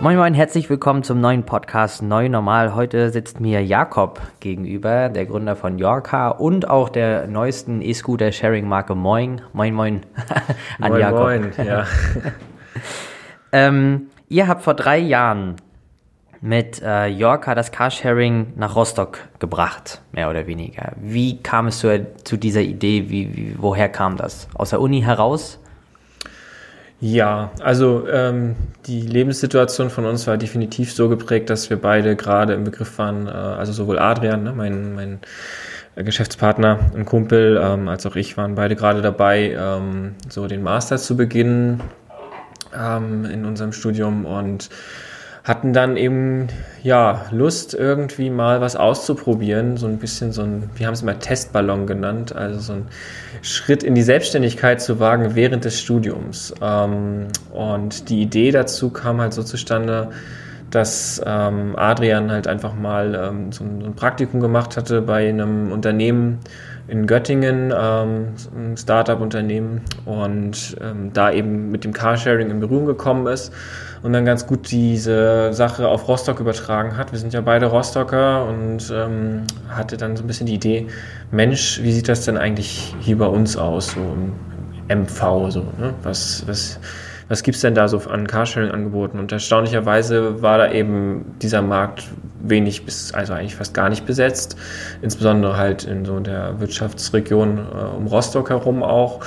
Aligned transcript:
Moin 0.00 0.16
Moin, 0.16 0.32
herzlich 0.32 0.70
willkommen 0.70 1.02
zum 1.02 1.20
neuen 1.20 1.42
Podcast 1.42 2.02
Neu 2.02 2.28
Normal. 2.28 2.76
Heute 2.76 3.10
sitzt 3.10 3.40
mir 3.40 3.64
Jakob 3.64 4.20
gegenüber, 4.38 5.08
der 5.08 5.26
Gründer 5.26 5.56
von 5.56 5.76
Yorka 5.76 6.28
und 6.28 6.70
auch 6.70 6.88
der 6.88 7.26
neuesten 7.26 7.82
E-Scooter 7.82 8.30
Sharing 8.30 8.68
Marke 8.68 8.94
Moin. 8.94 9.40
Moin 9.52 9.74
Moin 9.74 10.02
an 10.80 10.92
moin, 10.92 11.00
Jakob. 11.00 11.20
Moin, 11.20 11.52
ja. 11.66 11.84
ähm, 13.52 14.02
ihr 14.28 14.46
habt 14.46 14.62
vor 14.62 14.74
drei 14.74 14.98
Jahren 14.98 15.56
mit 16.40 16.80
äh, 16.80 17.06
Yorka 17.08 17.56
das 17.56 17.72
Carsharing 17.72 18.52
nach 18.54 18.76
Rostock 18.76 19.18
gebracht, 19.40 20.00
mehr 20.12 20.30
oder 20.30 20.46
weniger. 20.46 20.92
Wie 21.00 21.42
kam 21.42 21.66
es 21.66 21.80
zu, 21.80 22.06
zu 22.22 22.36
dieser 22.36 22.60
Idee? 22.60 23.06
Wie, 23.08 23.36
wie, 23.36 23.54
woher 23.58 23.88
kam 23.88 24.16
das? 24.16 24.46
Aus 24.54 24.70
der 24.70 24.80
Uni 24.80 25.00
heraus? 25.00 25.58
Ja, 27.00 27.52
also 27.60 28.08
ähm, 28.08 28.56
die 28.86 29.02
Lebenssituation 29.02 29.88
von 29.88 30.04
uns 30.04 30.26
war 30.26 30.36
definitiv 30.36 30.92
so 30.92 31.08
geprägt, 31.08 31.48
dass 31.48 31.70
wir 31.70 31.76
beide 31.76 32.16
gerade 32.16 32.54
im 32.54 32.64
Begriff 32.64 32.98
waren, 32.98 33.28
äh, 33.28 33.30
also 33.30 33.72
sowohl 33.72 34.00
Adrian, 34.00 34.42
ne, 34.42 34.52
mein, 34.52 34.94
mein 34.96 35.20
Geschäftspartner 35.94 36.90
und 36.94 37.04
Kumpel, 37.04 37.60
ähm, 37.62 37.88
als 37.88 38.04
auch 38.04 38.16
ich 38.16 38.36
waren 38.36 38.56
beide 38.56 38.74
gerade 38.74 39.00
dabei, 39.00 39.56
ähm, 39.56 40.16
so 40.28 40.48
den 40.48 40.62
Master 40.62 40.98
zu 40.98 41.16
beginnen 41.16 41.82
ähm, 42.76 43.24
in 43.26 43.44
unserem 43.44 43.72
Studium 43.72 44.24
und 44.24 44.68
hatten 45.44 45.72
dann 45.72 45.96
eben 45.96 46.48
ja 46.82 47.26
Lust 47.30 47.74
irgendwie 47.74 48.30
mal 48.30 48.60
was 48.60 48.76
auszuprobieren, 48.76 49.76
so 49.76 49.86
ein 49.86 49.98
bisschen 49.98 50.32
so 50.32 50.42
ein, 50.42 50.70
wir 50.76 50.86
haben 50.86 50.94
es 50.94 51.02
mal 51.02 51.14
Testballon 51.14 51.86
genannt, 51.86 52.34
also 52.34 52.60
so 52.60 52.72
ein 52.74 52.86
Schritt 53.42 53.82
in 53.82 53.94
die 53.94 54.02
Selbstständigkeit 54.02 54.80
zu 54.80 55.00
wagen 55.00 55.34
während 55.34 55.64
des 55.64 55.80
Studiums. 55.80 56.54
Ähm, 56.60 57.28
und 57.52 58.08
die 58.08 58.22
Idee 58.22 58.50
dazu 58.50 58.90
kam 58.90 59.20
halt 59.20 59.32
so 59.32 59.42
zustande, 59.42 60.10
dass 60.70 61.22
ähm, 61.24 61.74
Adrian 61.76 62.30
halt 62.30 62.46
einfach 62.46 62.74
mal 62.74 63.14
ähm, 63.14 63.52
so, 63.52 63.64
ein, 63.64 63.94
Praktikum 63.94 64.40
gemacht 64.40 64.76
hatte 64.76 65.02
bei 65.02 65.28
einem 65.28 65.72
Unternehmen 65.72 66.38
in 66.88 67.06
Göttingen, 67.06 67.72
ähm, 67.76 68.28
ein 68.54 68.76
Startup-Unternehmen, 68.76 69.82
und 70.04 70.76
ähm, 70.80 71.12
da 71.12 71.30
eben 71.30 71.70
mit 71.70 71.84
dem 71.84 71.92
Carsharing 71.92 72.50
in 72.50 72.60
Berührung 72.60 72.86
gekommen 72.86 73.26
ist 73.26 73.52
und 74.02 74.12
dann 74.12 74.24
ganz 74.24 74.46
gut 74.46 74.70
diese 74.70 75.52
Sache 75.52 75.88
auf 75.88 76.08
Rostock 76.08 76.40
übertragen 76.40 76.96
hat. 76.96 77.12
Wir 77.12 77.18
sind 77.18 77.34
ja 77.34 77.40
beide 77.40 77.66
Rostocker 77.66 78.46
und 78.46 78.90
ähm, 78.90 79.42
hatte 79.68 79.96
dann 79.96 80.16
so 80.16 80.24
ein 80.24 80.26
bisschen 80.26 80.46
die 80.46 80.54
Idee, 80.54 80.86
Mensch, 81.30 81.80
wie 81.82 81.92
sieht 81.92 82.08
das 82.08 82.24
denn 82.24 82.36
eigentlich 82.36 82.94
hier 83.00 83.18
bei 83.18 83.26
uns 83.26 83.56
aus, 83.56 83.92
so 83.92 84.00
im 84.00 84.32
MV, 84.88 85.50
so, 85.50 85.60
ne? 85.78 85.92
Was, 86.02 86.44
was, 86.46 86.80
was 87.28 87.42
gibt's 87.42 87.60
denn 87.60 87.74
da 87.74 87.88
so 87.88 87.98
an 88.08 88.26
Carsharing-Angeboten? 88.26 89.18
Und 89.18 89.30
erstaunlicherweise 89.32 90.42
war 90.42 90.58
da 90.58 90.72
eben 90.72 91.34
dieser 91.42 91.62
Markt 91.62 92.08
wenig 92.40 92.84
bis, 92.84 93.12
also 93.12 93.34
eigentlich 93.34 93.56
fast 93.56 93.74
gar 93.74 93.88
nicht 93.88 94.06
besetzt, 94.06 94.56
insbesondere 95.02 95.56
halt 95.56 95.84
in 95.84 96.04
so 96.04 96.20
der 96.20 96.60
Wirtschaftsregion 96.60 97.58
äh, 97.58 97.96
um 97.96 98.06
Rostock 98.06 98.50
herum 98.50 98.82
auch. 98.82 99.20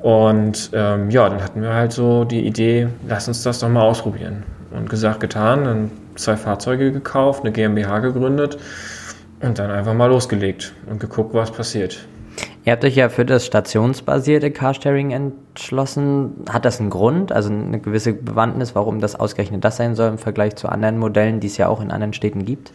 Und 0.00 0.70
ähm, 0.72 1.10
ja, 1.10 1.28
dann 1.28 1.42
hatten 1.42 1.62
wir 1.62 1.74
halt 1.74 1.92
so 1.92 2.24
die 2.24 2.46
Idee, 2.46 2.88
lass 3.08 3.28
uns 3.28 3.42
das 3.42 3.60
doch 3.60 3.68
mal 3.68 3.82
ausprobieren. 3.82 4.44
Und 4.70 4.88
gesagt, 4.88 5.20
getan, 5.20 5.64
dann 5.64 5.90
zwei 6.14 6.36
Fahrzeuge 6.36 6.92
gekauft, 6.92 7.42
eine 7.42 7.52
GmbH 7.52 7.98
gegründet 7.98 8.58
und 9.40 9.58
dann 9.58 9.70
einfach 9.70 9.94
mal 9.94 10.06
losgelegt 10.06 10.72
und 10.86 11.00
geguckt, 11.00 11.34
was 11.34 11.50
passiert. 11.50 12.06
Ihr 12.64 12.72
habt 12.72 12.84
euch 12.84 12.94
ja 12.94 13.08
für 13.08 13.24
das 13.24 13.44
stationsbasierte 13.44 14.52
Carsharing 14.52 15.10
entschlossen. 15.10 16.44
Hat 16.48 16.64
das 16.64 16.78
einen 16.78 16.90
Grund, 16.90 17.32
also 17.32 17.50
eine 17.50 17.80
gewisse 17.80 18.12
Bewandtnis, 18.12 18.76
warum 18.76 19.00
das 19.00 19.16
ausgerechnet 19.16 19.64
das 19.64 19.76
sein 19.78 19.96
soll 19.96 20.10
im 20.10 20.18
Vergleich 20.18 20.54
zu 20.54 20.68
anderen 20.68 20.98
Modellen, 20.98 21.40
die 21.40 21.48
es 21.48 21.56
ja 21.56 21.66
auch 21.66 21.80
in 21.80 21.90
anderen 21.90 22.12
Städten 22.12 22.44
gibt? 22.44 22.72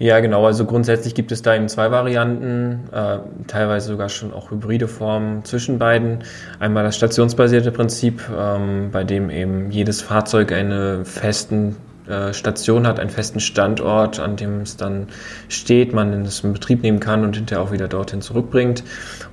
Ja, 0.00 0.18
genau. 0.18 0.44
Also 0.44 0.64
grundsätzlich 0.64 1.14
gibt 1.14 1.30
es 1.30 1.42
da 1.42 1.54
eben 1.54 1.68
zwei 1.68 1.92
Varianten, 1.92 2.88
äh, 2.92 3.18
teilweise 3.46 3.86
sogar 3.86 4.08
schon 4.08 4.32
auch 4.32 4.50
hybride 4.50 4.88
Formen 4.88 5.44
zwischen 5.44 5.78
beiden. 5.78 6.24
Einmal 6.58 6.82
das 6.82 6.96
stationsbasierte 6.96 7.70
Prinzip, 7.70 8.22
ähm, 8.36 8.88
bei 8.90 9.04
dem 9.04 9.30
eben 9.30 9.70
jedes 9.70 10.02
Fahrzeug 10.02 10.50
eine 10.50 11.04
festen 11.04 11.76
äh, 12.08 12.32
Station 12.32 12.86
hat, 12.86 12.98
einen 12.98 13.10
festen 13.10 13.40
Standort, 13.40 14.18
an 14.20 14.36
dem 14.36 14.60
es 14.60 14.76
dann 14.76 15.08
steht, 15.48 15.92
man 15.92 16.24
es 16.24 16.42
in 16.42 16.52
Betrieb 16.52 16.82
nehmen 16.82 17.00
kann 17.00 17.24
und 17.24 17.36
hinterher 17.36 17.62
auch 17.62 17.72
wieder 17.72 17.88
dorthin 17.88 18.20
zurückbringt. 18.20 18.84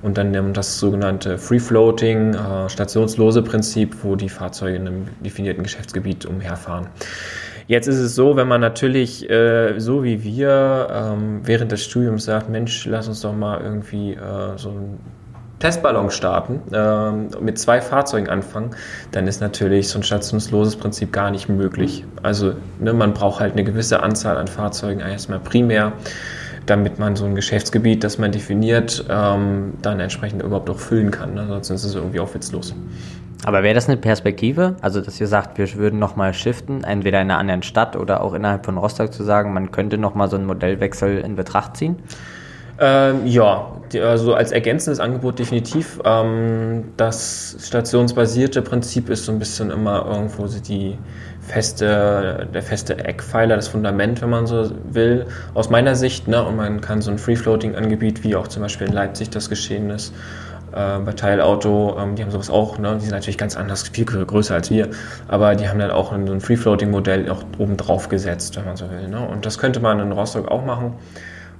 Und 0.02 0.18
dann 0.18 0.32
das 0.52 0.78
sogenannte 0.78 1.38
Free-Floating, 1.38 2.34
äh, 2.34 2.68
stationslose 2.68 3.42
Prinzip, 3.42 3.96
wo 4.02 4.16
die 4.16 4.28
Fahrzeuge 4.28 4.76
in 4.76 4.86
einem 4.86 5.08
definierten 5.20 5.62
Geschäftsgebiet 5.62 6.26
umherfahren. 6.26 6.88
Jetzt 7.66 7.86
ist 7.86 7.98
es 7.98 8.16
so, 8.16 8.34
wenn 8.34 8.48
man 8.48 8.60
natürlich 8.60 9.30
äh, 9.30 9.78
so 9.78 10.02
wie 10.02 10.24
wir 10.24 10.88
ähm, 10.92 11.40
während 11.44 11.70
des 11.70 11.84
Studiums 11.84 12.24
sagt, 12.24 12.48
Mensch, 12.48 12.84
lass 12.86 13.06
uns 13.06 13.20
doch 13.20 13.32
mal 13.32 13.60
irgendwie 13.60 14.14
äh, 14.14 14.56
so 14.56 14.70
einen 14.70 14.98
Testballon 15.60 16.10
starten, 16.10 16.60
äh, 16.72 17.40
mit 17.40 17.58
zwei 17.58 17.80
Fahrzeugen 17.80 18.28
anfangen, 18.28 18.70
dann 19.12 19.26
ist 19.28 19.40
natürlich 19.40 19.88
so 19.88 19.98
ein 19.98 20.02
stationsloses 20.02 20.76
Prinzip 20.76 21.12
gar 21.12 21.30
nicht 21.30 21.48
möglich. 21.48 22.04
Also 22.22 22.54
ne, 22.80 22.92
man 22.92 23.14
braucht 23.14 23.40
halt 23.40 23.52
eine 23.52 23.62
gewisse 23.62 24.02
Anzahl 24.02 24.36
an 24.36 24.48
Fahrzeugen 24.48 25.00
erstmal 25.00 25.38
primär 25.38 25.92
damit 26.66 26.98
man 26.98 27.16
so 27.16 27.24
ein 27.24 27.34
Geschäftsgebiet, 27.34 28.04
das 28.04 28.18
man 28.18 28.30
definiert, 28.30 29.04
ähm, 29.08 29.72
dann 29.82 29.98
entsprechend 29.98 30.42
überhaupt 30.42 30.70
auch 30.70 30.78
füllen 30.78 31.10
kann. 31.10 31.34
Ne? 31.34 31.46
Sonst 31.48 31.70
ist 31.70 31.84
es 31.84 31.94
irgendwie 31.96 32.20
auch 32.20 32.32
witzlos. 32.34 32.74
Aber 33.44 33.62
wäre 33.62 33.74
das 33.74 33.88
eine 33.88 33.96
Perspektive? 33.96 34.76
Also, 34.82 35.00
dass 35.00 35.20
ihr 35.20 35.26
sagt, 35.26 35.56
wir 35.58 35.72
würden 35.74 35.98
nochmal 35.98 36.34
shiften, 36.34 36.84
entweder 36.84 37.20
in 37.22 37.30
einer 37.30 37.38
anderen 37.38 37.62
Stadt 37.62 37.96
oder 37.96 38.22
auch 38.22 38.34
innerhalb 38.34 38.66
von 38.66 38.76
Rostock 38.76 39.12
zu 39.12 39.24
sagen, 39.24 39.54
man 39.54 39.70
könnte 39.70 39.96
nochmal 39.96 40.28
so 40.28 40.36
einen 40.36 40.46
Modellwechsel 40.46 41.18
in 41.18 41.36
Betracht 41.36 41.76
ziehen? 41.76 41.96
Ähm, 42.82 43.26
ja, 43.26 43.72
also 44.02 44.32
als 44.34 44.52
ergänzendes 44.52 45.00
Angebot 45.00 45.38
definitiv. 45.38 46.00
Ähm, 46.02 46.84
das 46.96 47.56
stationsbasierte 47.60 48.62
Prinzip 48.62 49.10
ist 49.10 49.26
so 49.26 49.32
ein 49.32 49.38
bisschen 49.38 49.70
immer 49.70 50.06
irgendwo 50.06 50.46
die 50.46 50.96
feste, 51.42 52.48
der 52.54 52.62
feste 52.62 52.98
Eckpfeiler, 53.04 53.56
das 53.56 53.68
Fundament, 53.68 54.22
wenn 54.22 54.30
man 54.30 54.46
so 54.46 54.70
will, 54.90 55.26
aus 55.52 55.68
meiner 55.68 55.94
Sicht. 55.94 56.26
Ne? 56.26 56.42
Und 56.42 56.56
man 56.56 56.80
kann 56.80 57.02
so 57.02 57.10
ein 57.10 57.18
Free-Floating-Angebot, 57.18 58.24
wie 58.24 58.34
auch 58.34 58.48
zum 58.48 58.62
Beispiel 58.62 58.86
in 58.86 58.94
Leipzig 58.94 59.28
das 59.28 59.50
geschehen 59.50 59.90
ist, 59.90 60.14
äh, 60.72 61.00
bei 61.00 61.12
Teilauto, 61.12 61.98
ähm, 61.98 62.14
die 62.14 62.22
haben 62.22 62.30
sowas 62.30 62.48
auch, 62.48 62.78
ne? 62.78 62.94
die 62.94 63.02
sind 63.02 63.12
natürlich 63.12 63.38
ganz 63.38 63.56
anders, 63.56 63.88
viel 63.88 64.06
größer 64.06 64.54
als 64.54 64.70
wir, 64.70 64.88
aber 65.28 65.54
die 65.54 65.68
haben 65.68 65.80
dann 65.80 65.90
auch 65.90 66.12
so 66.12 66.32
ein 66.32 66.40
Free-Floating-Modell 66.40 67.28
auch 67.28 67.44
oben 67.58 67.76
drauf 67.76 68.08
gesetzt, 68.08 68.56
wenn 68.56 68.64
man 68.64 68.76
so 68.76 68.90
will. 68.90 69.08
Ne? 69.08 69.20
Und 69.20 69.44
das 69.44 69.58
könnte 69.58 69.80
man 69.80 70.00
in 70.00 70.12
Rostock 70.12 70.48
auch 70.48 70.64
machen. 70.64 70.94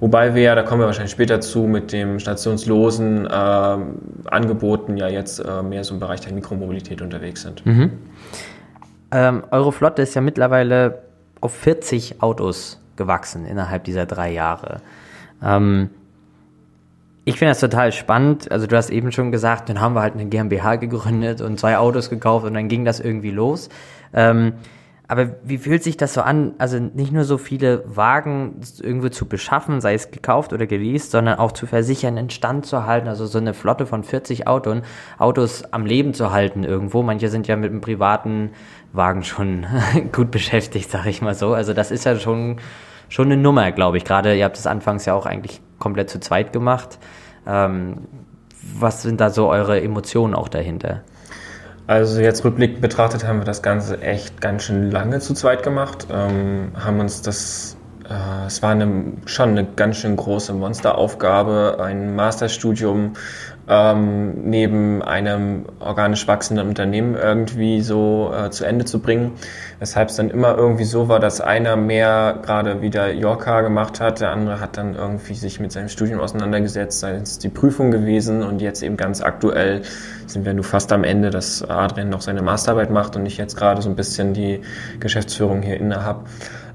Wobei 0.00 0.34
wir, 0.34 0.54
da 0.54 0.62
kommen 0.62 0.80
wir 0.80 0.86
wahrscheinlich 0.86 1.12
später 1.12 1.40
zu, 1.40 1.60
mit 1.60 1.92
dem 1.92 2.18
stationslosen 2.18 3.26
äh, 3.26 3.30
Angeboten 3.30 4.96
ja 4.96 5.08
jetzt 5.08 5.40
äh, 5.40 5.62
mehr 5.62 5.84
so 5.84 5.94
im 5.94 6.00
Bereich 6.00 6.20
der 6.22 6.32
Mikromobilität 6.32 7.02
unterwegs 7.02 7.42
sind. 7.42 7.64
Mhm. 7.66 7.92
Ähm, 9.12 9.44
eure 9.50 9.72
Flotte 9.72 10.02
ist 10.02 10.14
ja 10.14 10.22
mittlerweile 10.22 11.02
auf 11.40 11.52
40 11.52 12.22
Autos 12.22 12.80
gewachsen 12.96 13.44
innerhalb 13.44 13.84
dieser 13.84 14.06
drei 14.06 14.32
Jahre. 14.32 14.80
Ähm, 15.42 15.90
ich 17.24 17.38
finde 17.38 17.50
das 17.50 17.60
total 17.60 17.92
spannend. 17.92 18.50
Also 18.50 18.66
du 18.66 18.76
hast 18.76 18.90
eben 18.90 19.12
schon 19.12 19.30
gesagt, 19.30 19.68
dann 19.68 19.80
haben 19.80 19.94
wir 19.94 20.00
halt 20.00 20.14
eine 20.14 20.26
GmbH 20.26 20.76
gegründet 20.76 21.42
und 21.42 21.60
zwei 21.60 21.76
Autos 21.76 22.08
gekauft 22.08 22.46
und 22.46 22.54
dann 22.54 22.68
ging 22.68 22.84
das 22.84 23.00
irgendwie 23.00 23.30
los. 23.30 23.68
Ähm, 24.14 24.54
aber 25.10 25.30
wie 25.42 25.58
fühlt 25.58 25.82
sich 25.82 25.96
das 25.96 26.14
so 26.14 26.20
an? 26.20 26.54
Also 26.58 26.78
nicht 26.78 27.10
nur 27.10 27.24
so 27.24 27.36
viele 27.36 27.82
Wagen 27.84 28.60
irgendwo 28.80 29.08
zu 29.08 29.26
beschaffen, 29.26 29.80
sei 29.80 29.94
es 29.94 30.12
gekauft 30.12 30.52
oder 30.52 30.68
geleast, 30.68 31.10
sondern 31.10 31.40
auch 31.40 31.50
zu 31.50 31.66
versichern, 31.66 32.16
in 32.16 32.30
Stand 32.30 32.64
zu 32.64 32.86
halten. 32.86 33.08
Also 33.08 33.26
so 33.26 33.38
eine 33.38 33.52
Flotte 33.52 33.86
von 33.86 34.04
40 34.04 34.46
Autos, 34.46 34.82
Autos 35.18 35.64
am 35.72 35.84
Leben 35.84 36.14
zu 36.14 36.30
halten 36.30 36.62
irgendwo. 36.62 37.02
Manche 37.02 37.28
sind 37.28 37.48
ja 37.48 37.56
mit 37.56 37.72
einem 37.72 37.80
privaten 37.80 38.52
Wagen 38.92 39.24
schon 39.24 39.66
gut 40.12 40.30
beschäftigt, 40.30 40.88
sag 40.92 41.06
ich 41.06 41.20
mal 41.22 41.34
so. 41.34 41.54
Also 41.54 41.74
das 41.74 41.90
ist 41.90 42.04
ja 42.04 42.16
schon, 42.16 42.60
schon 43.08 43.32
eine 43.32 43.36
Nummer, 43.36 43.72
glaube 43.72 43.96
ich. 43.96 44.04
Gerade 44.04 44.36
ihr 44.36 44.44
habt 44.44 44.58
es 44.58 44.68
anfangs 44.68 45.06
ja 45.06 45.14
auch 45.14 45.26
eigentlich 45.26 45.60
komplett 45.80 46.08
zu 46.08 46.20
zweit 46.20 46.52
gemacht. 46.52 47.00
Ähm, 47.48 48.06
was 48.78 49.02
sind 49.02 49.20
da 49.20 49.30
so 49.30 49.48
eure 49.48 49.82
Emotionen 49.82 50.36
auch 50.36 50.48
dahinter? 50.48 51.02
Also 51.90 52.20
jetzt 52.20 52.44
rückblickend 52.44 52.80
betrachtet 52.80 53.26
haben 53.26 53.40
wir 53.40 53.44
das 53.44 53.62
Ganze 53.62 54.00
echt 54.00 54.40
ganz 54.40 54.62
schön 54.62 54.92
lange 54.92 55.18
zu 55.18 55.34
zweit 55.34 55.64
gemacht, 55.64 56.06
ähm, 56.08 56.70
haben 56.76 57.00
uns 57.00 57.20
das 57.20 57.76
es 58.46 58.60
war 58.62 58.70
eine, 58.70 59.12
schon 59.26 59.50
eine 59.50 59.64
ganz 59.64 59.98
schön 59.98 60.16
große 60.16 60.52
Monsteraufgabe, 60.52 61.78
ein 61.80 62.16
Masterstudium 62.16 63.12
ähm, 63.68 64.50
neben 64.50 65.00
einem 65.00 65.66
organisch 65.78 66.26
wachsenden 66.26 66.66
Unternehmen 66.66 67.14
irgendwie 67.14 67.82
so 67.82 68.32
äh, 68.36 68.50
zu 68.50 68.64
Ende 68.64 68.84
zu 68.84 68.98
bringen. 68.98 69.32
Weshalb 69.78 70.08
es 70.08 70.16
dann 70.16 70.28
immer 70.28 70.56
irgendwie 70.56 70.84
so 70.84 71.08
war, 71.08 71.20
dass 71.20 71.40
einer 71.40 71.76
mehr 71.76 72.40
gerade 72.42 72.82
wieder 72.82 73.12
Yorka 73.12 73.60
gemacht 73.60 74.00
hat, 74.00 74.20
der 74.20 74.32
andere 74.32 74.58
hat 74.58 74.76
dann 74.76 74.96
irgendwie 74.96 75.34
sich 75.34 75.60
mit 75.60 75.70
seinem 75.70 75.88
Studium 75.88 76.18
auseinandergesetzt, 76.18 76.98
sei 76.98 77.12
es 77.14 77.38
die 77.38 77.48
Prüfung 77.48 77.92
gewesen 77.92 78.42
und 78.42 78.60
jetzt 78.60 78.82
eben 78.82 78.96
ganz 78.96 79.22
aktuell 79.22 79.82
sind 80.26 80.44
wir 80.44 80.54
nur 80.54 80.64
fast 80.64 80.92
am 80.92 81.04
Ende, 81.04 81.30
dass 81.30 81.62
Adrian 81.62 82.08
noch 82.08 82.22
seine 82.22 82.42
Masterarbeit 82.42 82.90
macht 82.90 83.14
und 83.14 83.24
ich 83.24 83.36
jetzt 83.36 83.56
gerade 83.56 83.82
so 83.82 83.88
ein 83.88 83.96
bisschen 83.96 84.34
die 84.34 84.62
Geschäftsführung 84.98 85.62
hier 85.62 85.76
inne 85.76 86.04
habe. 86.04 86.24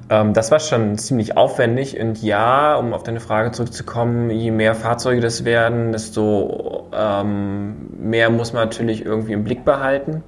Ähm, 0.10 0.34
das 0.34 0.52
war 0.52 0.60
schon 0.60 0.98
ziemlich 0.98 1.36
aufwendig 1.38 2.00
und 2.00 2.22
ja, 2.22 2.76
um 2.76 2.94
auf 2.94 3.04
deine 3.04 3.20
Frage 3.20 3.52
zurückzukommen, 3.52 4.30
je 4.30 4.52
mehr 4.52 4.76
Fahrzeuge 4.76 5.22
das 5.22 5.46
werden, 5.46 5.92
desto 5.92 6.88
ähm, 6.94 7.90
mehr 7.98 8.30
muss 8.30 8.54
man 8.54 8.66
natürlich 8.66 9.06
irgendwie 9.06 9.34
im 9.34 9.44
Blick 9.44 9.66
behalten. 9.66 10.24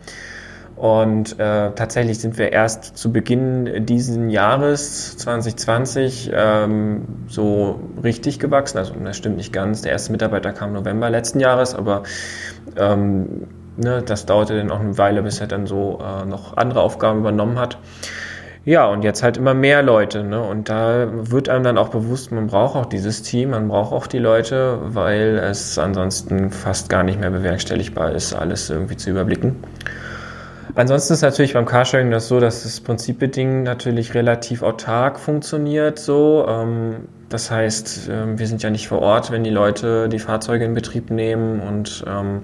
Und 0.75 1.39
äh, 1.39 1.71
tatsächlich 1.71 2.19
sind 2.19 2.37
wir 2.37 2.51
erst 2.51 2.97
zu 2.97 3.11
Beginn 3.11 3.87
diesen 3.87 4.29
Jahres 4.29 5.17
2020 5.17 6.29
ähm, 6.31 7.25
so 7.27 7.79
richtig 8.03 8.37
gewachsen. 8.37 8.77
Also 8.77 8.93
das 9.03 9.17
stimmt 9.17 9.37
nicht 9.37 9.51
ganz. 9.51 9.81
Der 9.81 9.91
erste 9.91 10.11
Mitarbeiter 10.11 10.53
kam 10.53 10.73
November 10.73 11.09
letzten 11.09 11.39
Jahres, 11.39 11.73
aber 11.73 12.03
ähm, 12.75 13.47
ne, 13.75 14.03
das 14.05 14.27
dauerte 14.27 14.55
dann 14.55 14.69
auch 14.69 14.79
eine 14.79 14.99
Weile, 14.99 15.23
bis 15.23 15.41
er 15.41 15.47
dann 15.47 15.65
so 15.65 15.99
äh, 15.99 16.25
noch 16.25 16.57
andere 16.57 16.81
Aufgaben 16.81 17.19
übernommen 17.19 17.57
hat. 17.57 17.79
Ja, 18.67 18.85
und 18.87 19.01
jetzt 19.01 19.23
halt 19.23 19.37
immer 19.37 19.53
mehr 19.53 19.81
Leute. 19.81 20.25
Ne? 20.25 20.41
Und 20.41 20.67
da 20.67 21.07
wird 21.09 21.47
einem 21.47 21.63
dann 21.63 21.77
auch 21.77 21.87
bewusst, 21.87 22.33
man 22.33 22.47
braucht 22.47 22.75
auch 22.75 22.85
dieses 22.85 23.21
Team, 23.21 23.51
man 23.51 23.69
braucht 23.69 23.93
auch 23.93 24.07
die 24.07 24.19
Leute, 24.19 24.79
weil 24.83 25.37
es 25.37 25.79
ansonsten 25.79 26.51
fast 26.51 26.89
gar 26.89 27.03
nicht 27.03 27.17
mehr 27.17 27.29
bewerkstelligbar 27.29 28.11
ist, 28.11 28.33
alles 28.33 28.69
irgendwie 28.69 28.97
zu 28.97 29.11
überblicken. 29.11 29.55
Ansonsten 30.75 31.13
ist 31.13 31.21
natürlich 31.21 31.53
beim 31.53 31.65
Carsharing 31.65 32.11
das 32.11 32.27
so, 32.27 32.41
dass 32.41 32.63
das 32.63 32.81
prinzipbedingt 32.81 33.63
natürlich 33.63 34.13
relativ 34.13 34.63
autark 34.63 35.17
funktioniert. 35.17 35.97
So, 35.97 36.45
ähm, 36.49 37.07
das 37.29 37.49
heißt, 37.49 38.09
ähm, 38.11 38.37
wir 38.37 38.47
sind 38.47 38.63
ja 38.63 38.69
nicht 38.69 38.89
vor 38.89 38.99
Ort, 38.99 39.31
wenn 39.31 39.45
die 39.45 39.49
Leute 39.49 40.09
die 40.09 40.19
Fahrzeuge 40.19 40.65
in 40.65 40.73
Betrieb 40.73 41.09
nehmen 41.09 41.61
und 41.61 42.03
ähm, 42.05 42.41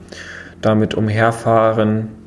damit 0.62 0.96
umherfahren 0.96 2.23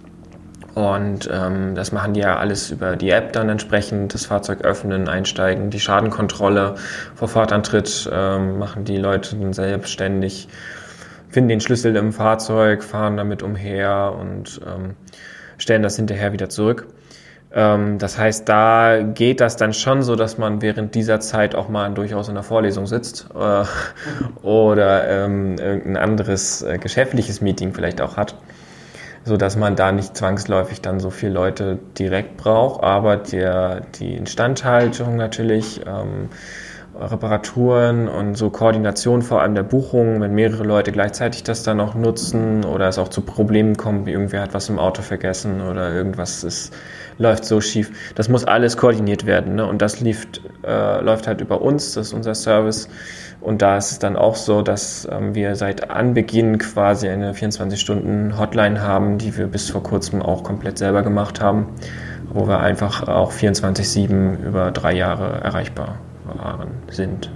und 0.77 1.31
ähm, 1.33 1.75
das 1.75 1.91
machen 1.91 2.13
die 2.13 2.21
ja 2.21 2.37
alles 2.37 2.71
über 2.71 2.97
die 2.97 3.09
App 3.09 3.33
dann 3.33 3.49
entsprechend, 3.49 4.13
das 4.13 4.27
Fahrzeug 4.27 4.61
öffnen, 4.61 5.09
einsteigen, 5.09 5.71
die 5.71 5.81
Schadenkontrolle 5.81 6.75
vor 7.15 7.29
Fahrtantritt 7.29 8.11
ähm, 8.13 8.59
machen 8.59 8.85
die 8.85 8.99
Leute 8.99 9.37
dann 9.37 9.55
selbstständig, 9.55 10.49
finden 11.31 11.49
den 11.49 11.61
Schlüssel 11.63 11.97
im 11.97 12.13
Fahrzeug, 12.13 12.85
fahren 12.85 13.17
damit 13.17 13.43
umher 13.43 14.15
und 14.21 14.61
ähm, 14.67 14.97
stellen 15.57 15.83
das 15.83 15.97
hinterher 15.97 16.35
wieder 16.35 16.51
zurück. 16.51 16.89
Ähm, 17.55 17.97
das 17.97 18.19
heißt, 18.19 18.47
da 18.47 19.01
geht 19.01 19.41
das 19.41 19.57
dann 19.57 19.73
schon 19.73 20.03
so, 20.03 20.15
dass 20.15 20.37
man 20.37 20.61
während 20.61 20.95
dieser 20.95 21.21
Zeit 21.21 21.55
auch 21.55 21.71
mal 21.71 21.91
durchaus 21.95 22.29
in 22.29 22.35
der 22.35 22.45
Vorlesung 22.45 22.87
sitzt 22.87 23.29
äh, 23.35 23.65
oder 24.47 25.09
ähm, 25.09 25.57
irgendein 25.57 25.97
anderes 25.97 26.61
äh, 26.61 26.77
geschäftliches 26.77 27.41
Meeting 27.41 27.73
vielleicht 27.73 28.03
auch 28.03 28.19
hat 28.19 28.35
so 29.27 29.37
dass 29.37 29.57
man 29.57 29.75
da 29.75 29.91
nicht 29.91 30.17
zwangsläufig 30.17 30.81
dann 30.81 31.01
so 31.01 31.11
viele 31.11 31.33
Leute 31.33 31.79
direkt 31.99 32.37
braucht, 32.37 32.83
aber 32.83 33.17
der, 33.17 33.81
die 33.99 34.15
Instandhaltung 34.15 35.17
natürlich, 35.17 35.81
ähm, 35.85 36.29
Reparaturen 36.99 38.09
und 38.09 38.37
so 38.37 38.49
Koordination 38.49 39.21
vor 39.21 39.43
allem 39.43 39.55
der 39.55 39.65
Buchung, 39.65 40.21
wenn 40.21 40.33
mehrere 40.33 40.65
Leute 40.65 40.93
gleichzeitig 40.93 41.43
das 41.43 41.63
dann 41.63 41.79
auch 41.81 41.95
nutzen 41.95 42.65
oder 42.65 42.89
es 42.89 42.99
auch 42.99 43.09
zu 43.09 43.21
Problemen 43.21 43.77
kommt, 43.77 44.07
wie 44.07 44.13
irgendwer 44.13 44.41
hat 44.41 44.55
was 44.55 44.71
im 44.71 44.79
Auto 44.79 45.03
vergessen 45.03 45.61
oder 45.61 45.93
irgendwas 45.93 46.43
ist, 46.43 46.73
läuft 47.19 47.45
so 47.45 47.61
schief. 47.61 47.91
Das 48.15 48.29
muss 48.29 48.45
alles 48.45 48.79
koordiniert 48.79 49.27
werden 49.27 49.57
ne? 49.57 49.67
und 49.67 49.83
das 49.83 50.01
lief, 50.01 50.27
äh, 50.65 51.03
läuft 51.03 51.27
halt 51.27 51.43
über 51.43 51.61
uns, 51.61 51.93
das 51.93 52.09
ist 52.09 52.13
unser 52.15 52.35
Service 52.35 52.89
und 53.47 53.63
da 53.63 53.77
ist 53.77 53.93
es 53.93 54.01
dann 54.01 54.17
auch 54.17 54.35
so, 54.35 54.61
dass 54.61 55.09
ähm, 55.09 55.37
wir 55.37 55.55
seit 55.55 55.89
Anbeginn 55.89 56.59
quasi 56.59 57.09
eine 57.09 57.33
24-Stunden-Hotline 57.33 58.83
haben, 58.83 59.19
die 59.19 59.39
wir 59.39 59.47
bis 59.47 59.71
vor 59.71 59.85
kurzem 59.85 60.21
auch 60.21 60.43
komplett 60.43 60.79
selber 60.79 61.05
gemacht 61.05 61.41
haben, 61.41 61.69
wo 62.29 62.49
wir 62.49 62.59
einfach 62.59 63.07
auch 63.07 63.31
24-7 63.31 64.45
über 64.45 64.73
drei 64.73 64.95
Jahre 64.95 65.43
erreichbar 65.45 66.01
waren, 66.25 66.71
sind. 66.91 67.31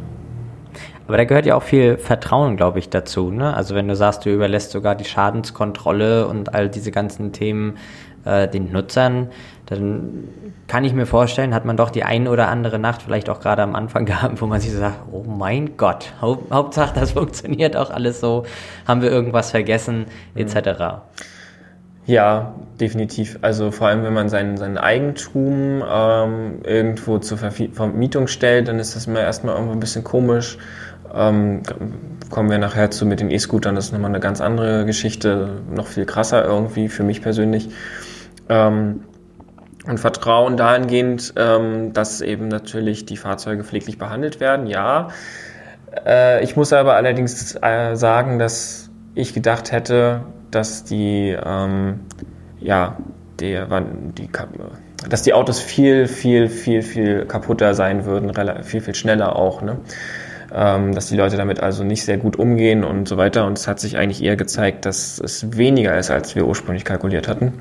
Aber 1.07 1.17
da 1.17 1.23
gehört 1.23 1.47
ja 1.47 1.55
auch 1.55 1.63
viel 1.63 1.97
Vertrauen, 1.97 2.57
glaube 2.57 2.81
ich, 2.81 2.89
dazu. 2.89 3.31
Ne? 3.31 3.55
Also 3.55 3.77
wenn 3.77 3.87
du 3.87 3.95
sagst, 3.95 4.27
du 4.27 4.35
überlässt 4.35 4.73
sogar 4.73 4.97
die 4.97 5.05
Schadenskontrolle 5.05 6.27
und 6.27 6.55
all 6.55 6.69
diese 6.69 6.91
ganzen 6.91 7.31
Themen 7.33 7.79
äh, 8.25 8.49
den 8.49 8.73
Nutzern, 8.73 9.29
dann 9.71 10.29
kann 10.67 10.85
ich 10.85 10.93
mir 10.93 11.07
vorstellen, 11.07 11.55
hat 11.55 11.65
man 11.65 11.77
doch 11.77 11.91
die 11.91 12.03
ein 12.03 12.29
oder 12.29 12.49
andere 12.49 12.79
Nacht 12.79 13.03
vielleicht 13.03 13.31
auch 13.31 13.41
gerade 13.41 13.63
am 13.63 13.75
Anfang 13.75 14.05
gehabt, 14.07 14.41
wo 14.43 14.47
man 14.47 14.61
sich 14.61 14.73
so 14.73 14.79
sagt, 14.79 14.99
oh 15.13 15.23
mein 15.23 15.77
Gott, 15.77 16.13
Haupt, 16.21 16.53
Hauptsache 16.53 16.93
das 16.95 17.13
funktioniert 17.13 17.77
auch 17.77 17.91
alles 17.91 18.21
so, 18.21 18.45
haben 18.87 19.01
wir 19.01 19.11
irgendwas 19.11 19.53
vergessen, 19.53 20.07
etc. 20.35 21.03
Ja, 22.07 22.55
definitiv. 22.81 23.39
Also 23.43 23.71
vor 23.71 23.87
allem, 23.87 24.03
wenn 24.03 24.13
man 24.13 24.29
sein, 24.29 24.57
sein 24.57 24.77
Eigentum 24.77 25.85
ähm, 25.89 26.61
irgendwo 26.65 27.19
zur 27.19 27.39
Vermietung 27.39 28.27
stellt, 28.27 28.67
dann 28.67 28.81
ist 28.81 28.97
das 28.97 29.07
immer 29.07 29.21
erstmal 29.21 29.55
irgendwo 29.55 29.75
ein 29.75 29.81
bisschen 29.81 30.03
komisch. 30.03 30.59
Ähm, 31.15 31.63
kommen 32.31 32.51
wir 32.51 32.59
nachher 32.59 32.91
zu 32.91 33.07
mit 33.07 33.21
den 33.21 33.31
E-Scootern, 33.31 33.75
das 33.75 33.87
ist 33.87 33.93
nochmal 33.93 34.11
eine 34.11 34.21
ganz 34.21 34.41
andere 34.41 34.85
Geschichte, 34.85 35.61
noch 35.73 35.87
viel 35.87 36.05
krasser 36.05 36.45
irgendwie 36.45 36.89
für 36.89 37.03
mich 37.03 37.23
persönlich. 37.23 37.69
Ähm, 38.49 39.03
und 39.87 39.99
Vertrauen 39.99 40.57
dahingehend, 40.57 41.35
ähm, 41.37 41.93
dass 41.93 42.21
eben 42.21 42.49
natürlich 42.49 43.07
die 43.07 43.17
Fahrzeuge 43.17 43.65
pfleglich 43.65 43.99
behandelt 43.99 44.41
werden, 44.41 44.67
ja. 44.67 45.09
Äh, 46.07 46.45
ich 46.45 46.57
muss 46.57 46.73
aber 46.73 46.97
allerdings 46.97 47.57
äh, 47.63 47.95
sagen, 47.95 48.39
dass 48.39 48.91
ich 49.15 49.35
gedacht 49.35 49.73
hätte, 49.73 50.23
dass 50.51 50.85
die, 50.85 51.37
ähm, 51.45 52.01
ja, 52.61 52.99
der, 53.41 53.67
die, 54.19 54.29
dass 55.09 55.23
die 55.23 55.33
Autos 55.33 55.61
viel, 55.61 56.07
viel, 56.09 56.49
viel, 56.49 56.83
viel 56.83 57.25
kaputter 57.25 57.75
sein 57.75 58.05
würden, 58.05 58.33
viel, 58.63 58.83
viel 58.83 58.95
schneller 58.95 59.37
auch, 59.37 59.63
ne? 59.63 59.79
Ähm, 60.53 60.95
dass 60.95 61.07
die 61.07 61.17
Leute 61.17 61.37
damit 61.37 61.61
also 61.61 61.85
nicht 61.85 62.05
sehr 62.05 62.19
gut 62.19 62.37
umgehen 62.37 62.83
und 62.83 63.09
so 63.09 63.17
weiter. 63.17 63.47
Und 63.47 63.57
es 63.57 63.69
hat 63.69 63.79
sich 63.79 63.97
eigentlich 63.97 64.21
eher 64.23 64.35
gezeigt, 64.35 64.85
dass 64.85 65.21
es 65.21 65.57
weniger 65.57 65.97
ist, 65.97 66.11
als 66.11 66.35
wir 66.35 66.45
ursprünglich 66.45 66.85
kalkuliert 66.85 67.29
hatten 67.29 67.61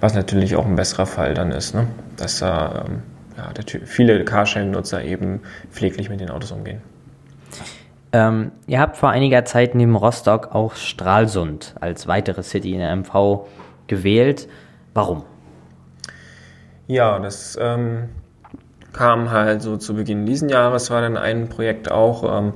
was 0.00 0.14
natürlich 0.14 0.56
auch 0.56 0.66
ein 0.66 0.76
besserer 0.76 1.06
Fall 1.06 1.34
dann 1.34 1.50
ist, 1.52 1.74
ne? 1.74 1.86
dass 2.16 2.42
äh, 2.42 2.46
ja, 2.46 3.52
der, 3.56 3.86
viele 3.86 4.24
Carsharing-Nutzer 4.24 5.04
eben 5.04 5.40
pfleglich 5.70 6.10
mit 6.10 6.20
den 6.20 6.30
Autos 6.30 6.52
umgehen. 6.52 6.80
Ähm, 8.12 8.50
ihr 8.66 8.80
habt 8.80 8.96
vor 8.96 9.10
einiger 9.10 9.44
Zeit 9.44 9.74
neben 9.74 9.94
Rostock 9.94 10.54
auch 10.54 10.74
Stralsund 10.74 11.74
als 11.80 12.08
weitere 12.08 12.42
City 12.42 12.72
in 12.72 12.80
der 12.80 12.94
MV 12.96 13.46
gewählt. 13.86 14.48
Warum? 14.94 15.22
Ja, 16.88 17.20
das 17.20 17.56
ähm, 17.60 18.08
kam 18.92 19.30
halt 19.30 19.62
so 19.62 19.76
zu 19.76 19.94
Beginn 19.94 20.26
dieses 20.26 20.50
Jahres, 20.50 20.90
war 20.90 21.02
dann 21.02 21.16
ein 21.16 21.48
Projekt 21.48 21.90
auch, 21.90 22.38
ähm, 22.38 22.54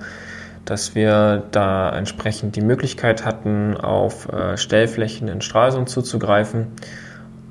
dass 0.65 0.97
wir 0.97 1.45
da 1.53 1.91
entsprechend 1.91 2.57
die 2.57 2.63
Möglichkeit 2.63 3.25
hatten, 3.25 3.77
auf 3.77 4.33
äh, 4.33 4.57
Stellflächen 4.57 5.29
in 5.29 5.41
Stralsund 5.41 5.89
zuzugreifen. 5.89 6.73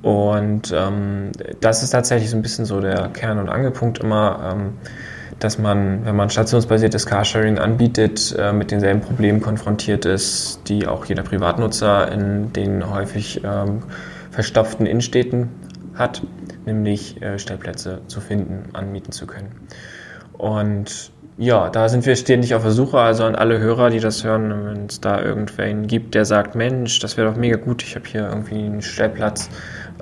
Und 0.04 0.70
ähm, 0.76 1.32
das 1.62 1.82
ist 1.82 1.90
tatsächlich 1.90 2.28
so 2.28 2.36
ein 2.36 2.42
bisschen 2.42 2.66
so 2.66 2.78
der 2.78 3.08
Kern- 3.08 3.38
und 3.38 3.48
Angelpunkt 3.48 4.00
immer, 4.00 4.52
ähm, 4.52 4.74
dass 5.38 5.58
man, 5.58 6.04
wenn 6.04 6.14
man 6.14 6.28
stationsbasiertes 6.28 7.06
Carsharing 7.06 7.58
anbietet, 7.58 8.36
äh, 8.38 8.52
mit 8.52 8.70
denselben 8.70 9.00
Problemen 9.00 9.40
konfrontiert 9.40 10.04
ist, 10.04 10.60
die 10.68 10.86
auch 10.86 11.06
jeder 11.06 11.22
Privatnutzer 11.22 12.12
in 12.12 12.52
den 12.52 12.90
häufig 12.90 13.40
ähm, 13.44 13.82
verstopften 14.30 14.84
Innenstädten 14.84 15.48
hat, 15.94 16.20
nämlich 16.66 17.22
äh, 17.22 17.38
Stellplätze 17.38 18.02
zu 18.06 18.20
finden, 18.20 18.74
anmieten 18.74 19.10
zu 19.10 19.26
können. 19.26 19.52
Und 20.34 21.12
ja, 21.36 21.68
da 21.68 21.88
sind 21.88 22.06
wir 22.06 22.14
ständig 22.14 22.54
auf 22.54 22.62
der 22.62 22.70
Suche, 22.70 22.98
also 22.98 23.24
an 23.24 23.34
alle 23.34 23.58
Hörer, 23.58 23.90
die 23.90 23.98
das 23.98 24.22
hören, 24.22 24.66
wenn 24.66 24.86
es 24.86 25.00
da 25.00 25.20
irgendwen 25.20 25.86
gibt, 25.88 26.14
der 26.14 26.24
sagt, 26.24 26.54
Mensch, 26.54 27.00
das 27.00 27.16
wäre 27.16 27.28
doch 27.28 27.36
mega 27.36 27.56
gut, 27.56 27.82
ich 27.82 27.96
habe 27.96 28.06
hier 28.06 28.28
irgendwie 28.28 28.54
einen 28.54 28.82
Stellplatz, 28.82 29.50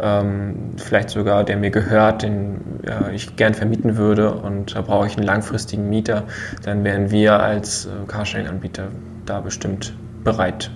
ähm, 0.02 0.73
vielleicht 0.76 1.11
sogar, 1.11 1.44
der 1.44 1.56
mir 1.56 1.71
gehört, 1.71 2.23
den 2.23 2.61
ja, 2.87 3.09
ich 3.11 3.37
gern 3.37 3.54
vermieten 3.54 3.97
würde 3.97 4.35
und 4.35 4.75
da 4.75 4.82
brauche 4.82 5.06
ich 5.06 5.16
einen 5.16 5.26
langfristigen 5.26 5.88
Mieter, 5.88 6.25
dann 6.64 6.85
wären 6.85 7.11
wir 7.11 7.40
als 7.40 7.87
äh, 7.87 7.90
Carsharing-Anbieter 8.09 8.88
da 9.25 9.40
bestimmt 9.40 9.94
bereit, 10.25 10.71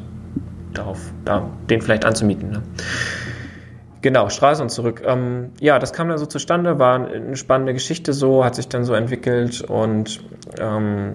darauf, 0.72 1.12
da, 1.24 1.50
den 1.68 1.82
vielleicht 1.82 2.04
anzumieten. 2.04 2.50
Ne? 2.50 2.62
Genau, 4.02 4.28
Stralsund 4.28 4.70
zurück. 4.70 5.02
Ähm, 5.04 5.50
ja, 5.58 5.80
das 5.80 5.92
kam 5.92 6.08
dann 6.08 6.18
so 6.18 6.26
zustande, 6.26 6.78
war 6.78 7.08
eine 7.08 7.34
spannende 7.34 7.72
Geschichte 7.72 8.12
so, 8.12 8.44
hat 8.44 8.54
sich 8.54 8.68
dann 8.68 8.84
so 8.84 8.94
entwickelt 8.94 9.62
und 9.62 10.20
ähm, 10.60 11.14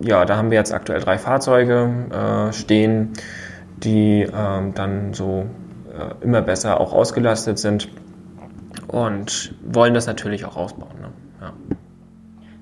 ja, 0.00 0.24
da 0.24 0.36
haben 0.36 0.50
wir 0.50 0.58
jetzt 0.58 0.72
aktuell 0.72 1.00
drei 1.00 1.18
Fahrzeuge 1.18 1.88
äh, 2.10 2.52
stehen, 2.52 3.12
die 3.76 4.22
ähm, 4.22 4.74
dann 4.74 5.12
so 5.14 5.46
äh, 5.92 6.24
immer 6.24 6.42
besser 6.42 6.80
auch 6.80 6.92
ausgelastet 6.92 7.58
sind 7.58 7.88
und 8.88 9.54
wollen 9.64 9.94
das 9.94 10.06
natürlich 10.06 10.44
auch 10.44 10.56
ausbauen. 10.56 11.00
Ne? 11.00 11.08
Ja. 11.40 11.52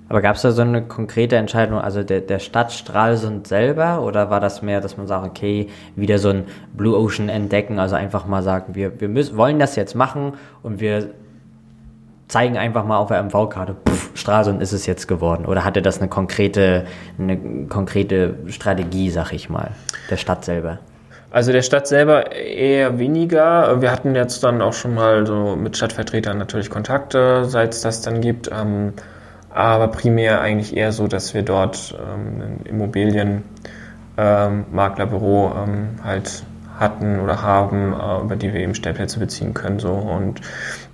Aber 0.09 0.23
gab 0.23 0.35
es 0.35 0.43
da 0.43 0.51
so 0.51 0.63
eine 0.63 0.83
konkrete 0.83 1.37
Entscheidung, 1.37 1.79
also 1.79 2.03
der, 2.03 2.21
der 2.21 2.41
Stadt 2.41 2.73
Stralsund 2.73 3.47
selber, 3.47 4.03
oder 4.03 4.29
war 4.29 4.41
das 4.41 4.61
mehr, 4.61 4.81
dass 4.81 4.97
man 4.97 5.07
sagt, 5.07 5.25
okay, 5.25 5.69
wieder 5.95 6.19
so 6.19 6.31
ein 6.31 6.45
Blue 6.73 6.99
Ocean 6.99 7.29
entdecken, 7.29 7.79
also 7.79 7.95
einfach 7.95 8.27
mal 8.27 8.43
sagen, 8.43 8.75
wir, 8.75 9.01
wir 9.01 9.09
müssen, 9.09 9.37
wollen 9.37 9.61
das 9.61 9.77
jetzt 9.77 9.95
machen 9.95 10.35
und 10.65 10.81
wir 10.81 11.11
zeigen 12.27 12.57
einfach 12.57 12.85
mal 12.85 12.99
auf 12.99 13.09
der 13.09 13.23
MV-Karte, 13.23 13.77
Stralsund 14.15 14.61
ist 14.63 14.73
es 14.73 14.87
jetzt 14.87 15.07
geworden. 15.07 15.47
Oder 15.47 15.65
hatte 15.65 15.83
das 15.83 15.99
eine 15.99 16.09
konkrete, 16.09 16.87
eine 17.19 17.67
konkrete 17.69 18.35
Strategie, 18.49 19.11
sag 19.11 19.33
ich 19.33 19.49
mal, 19.49 19.73
der 20.11 20.17
Stadt 20.17 20.45
selber? 20.45 20.79
Also 21.31 21.53
der 21.53 21.63
Stadt 21.63 21.87
selber 21.87 22.33
eher 22.33 22.99
weniger. 22.99 23.81
Wir 23.81 23.93
hatten 23.93 24.17
jetzt 24.17 24.43
dann 24.43 24.61
auch 24.61 24.73
schon 24.73 24.95
mal 24.95 25.25
so 25.27 25.55
mit 25.55 25.77
Stadtvertretern 25.77 26.37
natürlich 26.37 26.71
Kontakte, 26.71 27.45
seit 27.45 27.73
es 27.73 27.83
das 27.83 28.03
dann 28.03 28.21
gibt. 28.21 28.51
Ähm, 28.53 28.95
aber 29.51 29.87
primär 29.89 30.41
eigentlich 30.41 30.77
eher 30.77 30.91
so, 30.93 31.07
dass 31.07 31.35
wir 31.35 31.43
dort 31.43 31.97
ähm, 31.99 32.43
ein 32.43 32.67
Immobilienmaklerbüro 32.67 35.53
ähm, 35.57 36.01
halt 36.03 36.43
hatten 36.81 37.21
oder 37.21 37.43
haben, 37.43 37.93
äh, 37.93 38.23
über 38.23 38.37
die 38.37 38.53
wir 38.53 38.61
eben 38.61 38.75
Stellplätze 38.75 39.21
beziehen 39.21 39.55
können. 39.55 39.79
So. 39.79 39.93
Und 39.93 40.41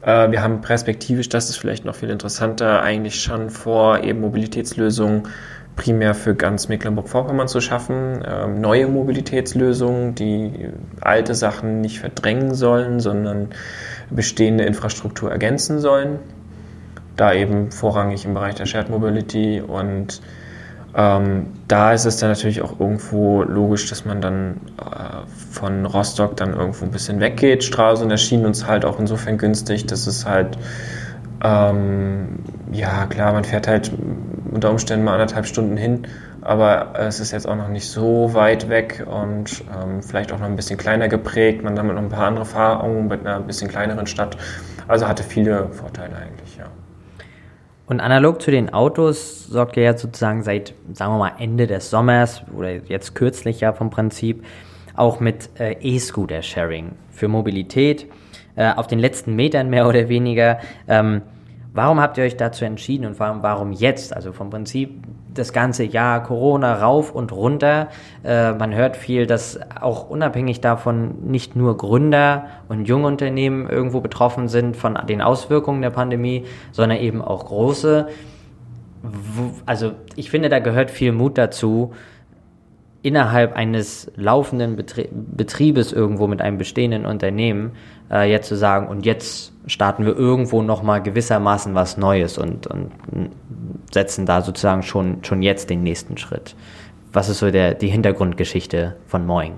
äh, 0.02 0.30
wir 0.30 0.42
haben 0.42 0.60
perspektivisch, 0.60 1.30
das 1.30 1.48
ist 1.48 1.56
vielleicht 1.56 1.86
noch 1.86 1.94
viel 1.94 2.10
interessanter, 2.10 2.82
eigentlich 2.82 3.22
schon 3.22 3.48
vor, 3.48 4.02
eben 4.02 4.20
Mobilitätslösungen 4.20 5.28
primär 5.76 6.14
für 6.14 6.34
ganz 6.34 6.68
Mecklenburg-Vorpommern 6.68 7.48
zu 7.48 7.60
schaffen. 7.60 8.24
Ähm, 8.26 8.60
neue 8.60 8.88
Mobilitätslösungen, 8.88 10.14
die 10.14 10.70
alte 11.00 11.34
Sachen 11.34 11.82
nicht 11.82 12.00
verdrängen 12.00 12.54
sollen, 12.54 12.98
sondern 12.98 13.50
bestehende 14.10 14.64
Infrastruktur 14.64 15.30
ergänzen 15.30 15.78
sollen. 15.78 16.18
Da 17.16 17.32
eben 17.32 17.70
vorrangig 17.70 18.24
im 18.24 18.34
Bereich 18.34 18.54
der 18.56 18.66
Shared 18.66 18.90
Mobility 18.90 19.60
und 19.60 20.20
ähm, 20.98 21.48
da 21.68 21.92
ist 21.92 22.06
es 22.06 22.16
dann 22.16 22.30
natürlich 22.30 22.62
auch 22.62 22.80
irgendwo 22.80 23.42
logisch, 23.42 23.88
dass 23.90 24.06
man 24.06 24.22
dann 24.22 24.60
äh, 24.78 25.26
von 25.50 25.84
Rostock 25.84 26.36
dann 26.36 26.54
irgendwo 26.54 26.86
ein 26.86 26.90
bisschen 26.90 27.20
weggeht. 27.20 27.64
Stralsund 27.64 28.10
erschien 28.10 28.46
uns 28.46 28.66
halt 28.66 28.86
auch 28.86 28.98
insofern 28.98 29.36
günstig, 29.36 29.84
dass 29.86 30.06
es 30.06 30.24
halt, 30.24 30.56
ähm, 31.44 32.38
ja 32.72 33.04
klar, 33.06 33.34
man 33.34 33.44
fährt 33.44 33.68
halt 33.68 33.92
unter 34.56 34.70
Umständen 34.70 35.04
mal 35.04 35.12
anderthalb 35.12 35.46
Stunden 35.46 35.76
hin, 35.76 36.08
aber 36.40 36.94
es 36.98 37.20
ist 37.20 37.30
jetzt 37.30 37.46
auch 37.46 37.54
noch 37.54 37.68
nicht 37.68 37.88
so 37.88 38.34
weit 38.34 38.68
weg 38.68 39.06
und 39.08 39.62
ähm, 39.72 40.02
vielleicht 40.02 40.32
auch 40.32 40.38
noch 40.38 40.46
ein 40.46 40.56
bisschen 40.56 40.78
kleiner 40.78 41.08
geprägt. 41.08 41.62
Man 41.62 41.76
damit 41.76 41.94
noch 41.94 42.02
ein 42.02 42.08
paar 42.08 42.26
andere 42.26 42.42
Erfahrungen 42.42 43.06
mit 43.06 43.20
einer 43.20 43.40
bisschen 43.40 43.68
kleineren 43.68 44.06
Stadt. 44.06 44.36
Also 44.88 45.06
hatte 45.06 45.22
viele 45.22 45.68
Vorteile 45.68 46.16
eigentlich, 46.16 46.56
ja. 46.56 46.64
Und 47.86 48.00
analog 48.00 48.42
zu 48.42 48.50
den 48.50 48.72
Autos 48.72 49.46
sorgt 49.46 49.76
ihr 49.76 49.84
ja 49.84 49.96
sozusagen 49.96 50.42
seit, 50.42 50.74
sagen 50.92 51.12
wir 51.12 51.18
mal, 51.18 51.32
Ende 51.38 51.68
des 51.68 51.90
Sommers 51.90 52.42
oder 52.56 52.72
jetzt 52.72 53.14
kürzlich 53.14 53.60
ja 53.60 53.72
vom 53.72 53.90
Prinzip 53.90 54.44
auch 54.96 55.20
mit 55.20 55.50
äh, 55.60 55.76
E-Scooter-Sharing 55.80 56.92
für 57.12 57.28
Mobilität 57.28 58.06
äh, 58.56 58.72
auf 58.74 58.88
den 58.88 58.98
letzten 58.98 59.36
Metern 59.36 59.70
mehr 59.70 59.86
oder 59.86 60.08
weniger. 60.08 60.58
Ähm, 60.88 61.22
warum 61.76 62.00
habt 62.00 62.18
ihr 62.18 62.24
euch 62.24 62.36
dazu 62.36 62.64
entschieden 62.64 63.06
und 63.06 63.20
warum, 63.20 63.42
warum 63.42 63.72
jetzt? 63.72 64.16
Also 64.16 64.32
vom 64.32 64.50
Prinzip 64.50 65.04
das 65.34 65.52
ganze 65.52 65.84
Jahr 65.84 66.22
Corona 66.22 66.74
rauf 66.74 67.14
und 67.14 67.30
runter. 67.32 67.88
Äh, 68.24 68.52
man 68.54 68.74
hört 68.74 68.96
viel, 68.96 69.26
dass 69.26 69.60
auch 69.78 70.08
unabhängig 70.08 70.60
davon 70.60 71.16
nicht 71.26 71.54
nur 71.54 71.76
Gründer 71.76 72.46
und 72.68 72.88
Jungunternehmen 72.88 73.68
irgendwo 73.68 74.00
betroffen 74.00 74.48
sind 74.48 74.76
von 74.76 74.98
den 75.06 75.20
Auswirkungen 75.20 75.82
der 75.82 75.90
Pandemie, 75.90 76.46
sondern 76.72 76.98
eben 76.98 77.20
auch 77.20 77.44
große. 77.44 78.08
Also 79.66 79.92
ich 80.16 80.30
finde, 80.30 80.48
da 80.48 80.58
gehört 80.58 80.90
viel 80.90 81.12
Mut 81.12 81.36
dazu, 81.36 81.92
innerhalb 83.06 83.54
eines 83.54 84.10
laufenden 84.16 84.74
Betrie 84.74 85.08
Betriebes 85.12 85.92
irgendwo 85.92 86.26
mit 86.26 86.42
einem 86.42 86.58
bestehenden 86.58 87.06
Unternehmen 87.06 87.70
äh, 88.10 88.28
jetzt 88.28 88.48
zu 88.48 88.56
sagen, 88.56 88.88
und 88.88 89.06
jetzt 89.06 89.52
starten 89.68 90.04
wir 90.04 90.16
irgendwo 90.16 90.60
nochmal 90.60 91.00
gewissermaßen 91.02 91.72
was 91.76 91.96
Neues 91.96 92.36
und, 92.36 92.66
und 92.66 92.90
setzen 93.92 94.26
da 94.26 94.42
sozusagen 94.42 94.82
schon, 94.82 95.22
schon 95.22 95.40
jetzt 95.40 95.70
den 95.70 95.84
nächsten 95.84 96.18
Schritt. 96.18 96.56
Was 97.12 97.28
ist 97.28 97.38
so 97.38 97.52
der, 97.52 97.74
die 97.74 97.86
Hintergrundgeschichte 97.86 98.96
von 99.06 99.24
Moing? 99.24 99.54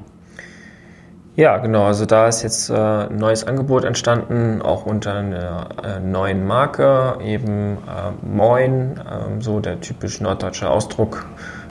Ja, 1.34 1.56
genau. 1.56 1.84
Also 1.84 2.04
da 2.04 2.28
ist 2.28 2.42
jetzt 2.42 2.68
äh, 2.68 2.74
ein 2.74 3.16
neues 3.16 3.44
Angebot 3.44 3.84
entstanden, 3.84 4.60
auch 4.60 4.84
unter 4.84 5.14
einer 5.14 5.68
äh, 5.82 6.00
neuen 6.00 6.46
Marke, 6.46 7.16
eben 7.24 7.78
äh, 7.78 8.26
Moin, 8.26 8.98
äh, 8.98 9.40
so 9.40 9.60
der 9.60 9.80
typisch 9.80 10.20
norddeutsche 10.20 10.68
Ausdruck 10.68 11.24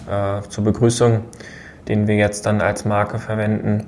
äh, 0.10 0.42
zur 0.48 0.64
Begrüßung, 0.64 1.26
den 1.88 2.08
wir 2.08 2.16
jetzt 2.16 2.46
dann 2.46 2.62
als 2.62 2.86
Marke 2.86 3.20
verwenden. 3.20 3.88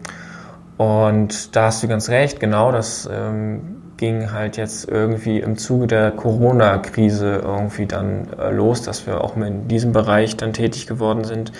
Und 0.77 1.55
da 1.55 1.65
hast 1.65 1.83
du 1.83 1.87
ganz 1.87 2.09
recht, 2.09 2.39
genau, 2.39 2.71
das 2.71 3.09
ähm, 3.11 3.79
ging 3.97 4.31
halt 4.31 4.55
jetzt 4.55 4.87
irgendwie 4.87 5.39
im 5.39 5.57
Zuge 5.57 5.87
der 5.87 6.11
Corona-Krise 6.11 7.41
irgendwie 7.43 7.85
dann 7.85 8.29
äh, 8.39 8.49
los, 8.51 8.81
dass 8.81 9.05
wir 9.05 9.21
auch 9.21 9.35
in 9.35 9.67
diesem 9.67 9.91
Bereich 9.91 10.37
dann 10.37 10.53
tätig 10.53 10.87
geworden 10.87 11.25
sind. 11.25 11.51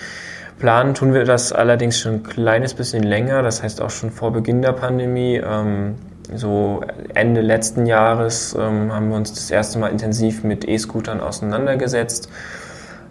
Planen 0.57 0.93
tun 0.93 1.13
wir 1.13 1.25
das 1.25 1.51
allerdings 1.51 1.99
schon 1.99 2.15
ein 2.15 2.23
kleines 2.23 2.73
bisschen 2.73 3.03
länger, 3.03 3.43
das 3.43 3.61
heißt 3.61 3.81
auch 3.81 3.89
schon 3.89 4.11
vor 4.11 4.31
Beginn 4.31 4.61
der 4.61 4.71
Pandemie. 4.73 5.35
Ähm, 5.35 5.95
so 6.33 6.81
Ende 7.13 7.41
letzten 7.41 7.85
Jahres 7.87 8.55
ähm, 8.57 8.93
haben 8.93 9.09
wir 9.09 9.17
uns 9.17 9.33
das 9.33 9.51
erste 9.51 9.79
Mal 9.79 9.87
intensiv 9.87 10.43
mit 10.43 10.67
E-Scootern 10.67 11.19
auseinandergesetzt 11.21 12.29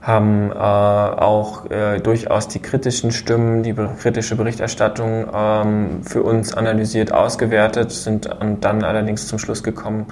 haben 0.09 0.51
äh, 0.51 0.55
auch 0.55 1.71
äh, 1.71 2.01
durchaus 2.01 2.49
die 2.49 2.61
kritischen 2.61 3.13
Stimmen, 3.13 3.63
die 3.63 3.75
kritische 3.75 4.37
Berichterstattung 4.37 5.27
ähm, 5.33 6.03
für 6.03 6.23
uns 6.23 6.55
analysiert, 6.55 7.13
ausgewertet, 7.13 7.93
sind 7.93 8.29
dann 8.61 8.85
allerdings 8.85 9.29
zum 9.29 9.39
Schluss 9.39 9.63
gekommen, 9.63 10.07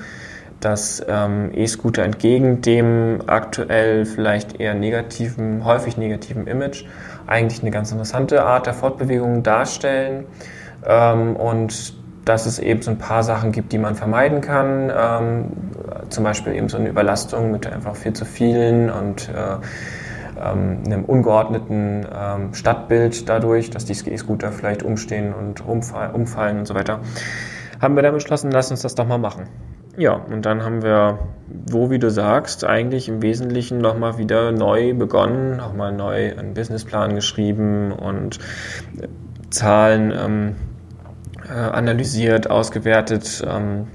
dass 0.60 1.04
ähm, 1.08 1.50
E-Scooter 1.54 2.02
entgegen 2.04 2.60
dem 2.60 3.22
aktuell 3.26 4.04
vielleicht 4.04 4.60
eher 4.60 4.74
negativen, 4.74 5.64
häufig 5.64 5.96
negativen 5.96 6.46
Image 6.46 6.84
eigentlich 7.26 7.62
eine 7.62 7.70
ganz 7.70 7.90
interessante 7.90 8.44
Art 8.44 8.66
der 8.66 8.74
Fortbewegung 8.74 9.42
darstellen. 9.42 10.26
Ähm, 10.86 11.36
und 11.36 11.95
dass 12.26 12.44
es 12.44 12.58
eben 12.58 12.82
so 12.82 12.90
ein 12.90 12.98
paar 12.98 13.22
Sachen 13.22 13.52
gibt, 13.52 13.72
die 13.72 13.78
man 13.78 13.94
vermeiden 13.94 14.42
kann. 14.42 14.92
Ähm, 14.94 15.44
zum 16.10 16.24
Beispiel 16.24 16.54
eben 16.54 16.68
so 16.68 16.76
eine 16.76 16.88
Überlastung 16.88 17.50
mit 17.50 17.66
einfach 17.66 17.96
viel 17.96 18.12
zu 18.12 18.24
vielen 18.24 18.90
und 18.90 19.28
äh, 19.28 19.56
ähm, 20.38 20.82
einem 20.84 21.04
ungeordneten 21.04 22.04
ähm, 22.12 22.52
Stadtbild 22.52 23.28
dadurch, 23.28 23.70
dass 23.70 23.84
die 23.84 23.92
E-Scooter 23.92 24.52
vielleicht 24.52 24.82
umstehen 24.82 25.32
und 25.32 25.66
umfall, 25.66 26.10
umfallen 26.12 26.58
und 26.58 26.66
so 26.66 26.74
weiter. 26.74 27.00
Haben 27.80 27.94
wir 27.94 28.02
dann 28.02 28.14
beschlossen, 28.14 28.50
lass 28.50 28.70
uns 28.70 28.82
das 28.82 28.94
doch 28.94 29.06
mal 29.06 29.18
machen. 29.18 29.48
Ja, 29.96 30.12
und 30.12 30.44
dann 30.44 30.62
haben 30.62 30.82
wir, 30.82 31.20
wo 31.70 31.90
wie 31.90 31.98
du 31.98 32.10
sagst, 32.10 32.64
eigentlich 32.64 33.08
im 33.08 33.22
Wesentlichen 33.22 33.78
nochmal 33.78 34.18
wieder 34.18 34.52
neu 34.52 34.94
begonnen, 34.94 35.56
nochmal 35.56 35.92
neu 35.92 36.36
einen 36.36 36.54
Businessplan 36.54 37.14
geschrieben 37.14 37.92
und 37.92 38.38
äh, 39.00 39.08
Zahlen 39.48 40.12
ähm, 40.12 40.56
äh, 41.48 41.52
analysiert, 41.52 42.50
ausgewertet, 42.50 43.44
ähm, 43.46 43.88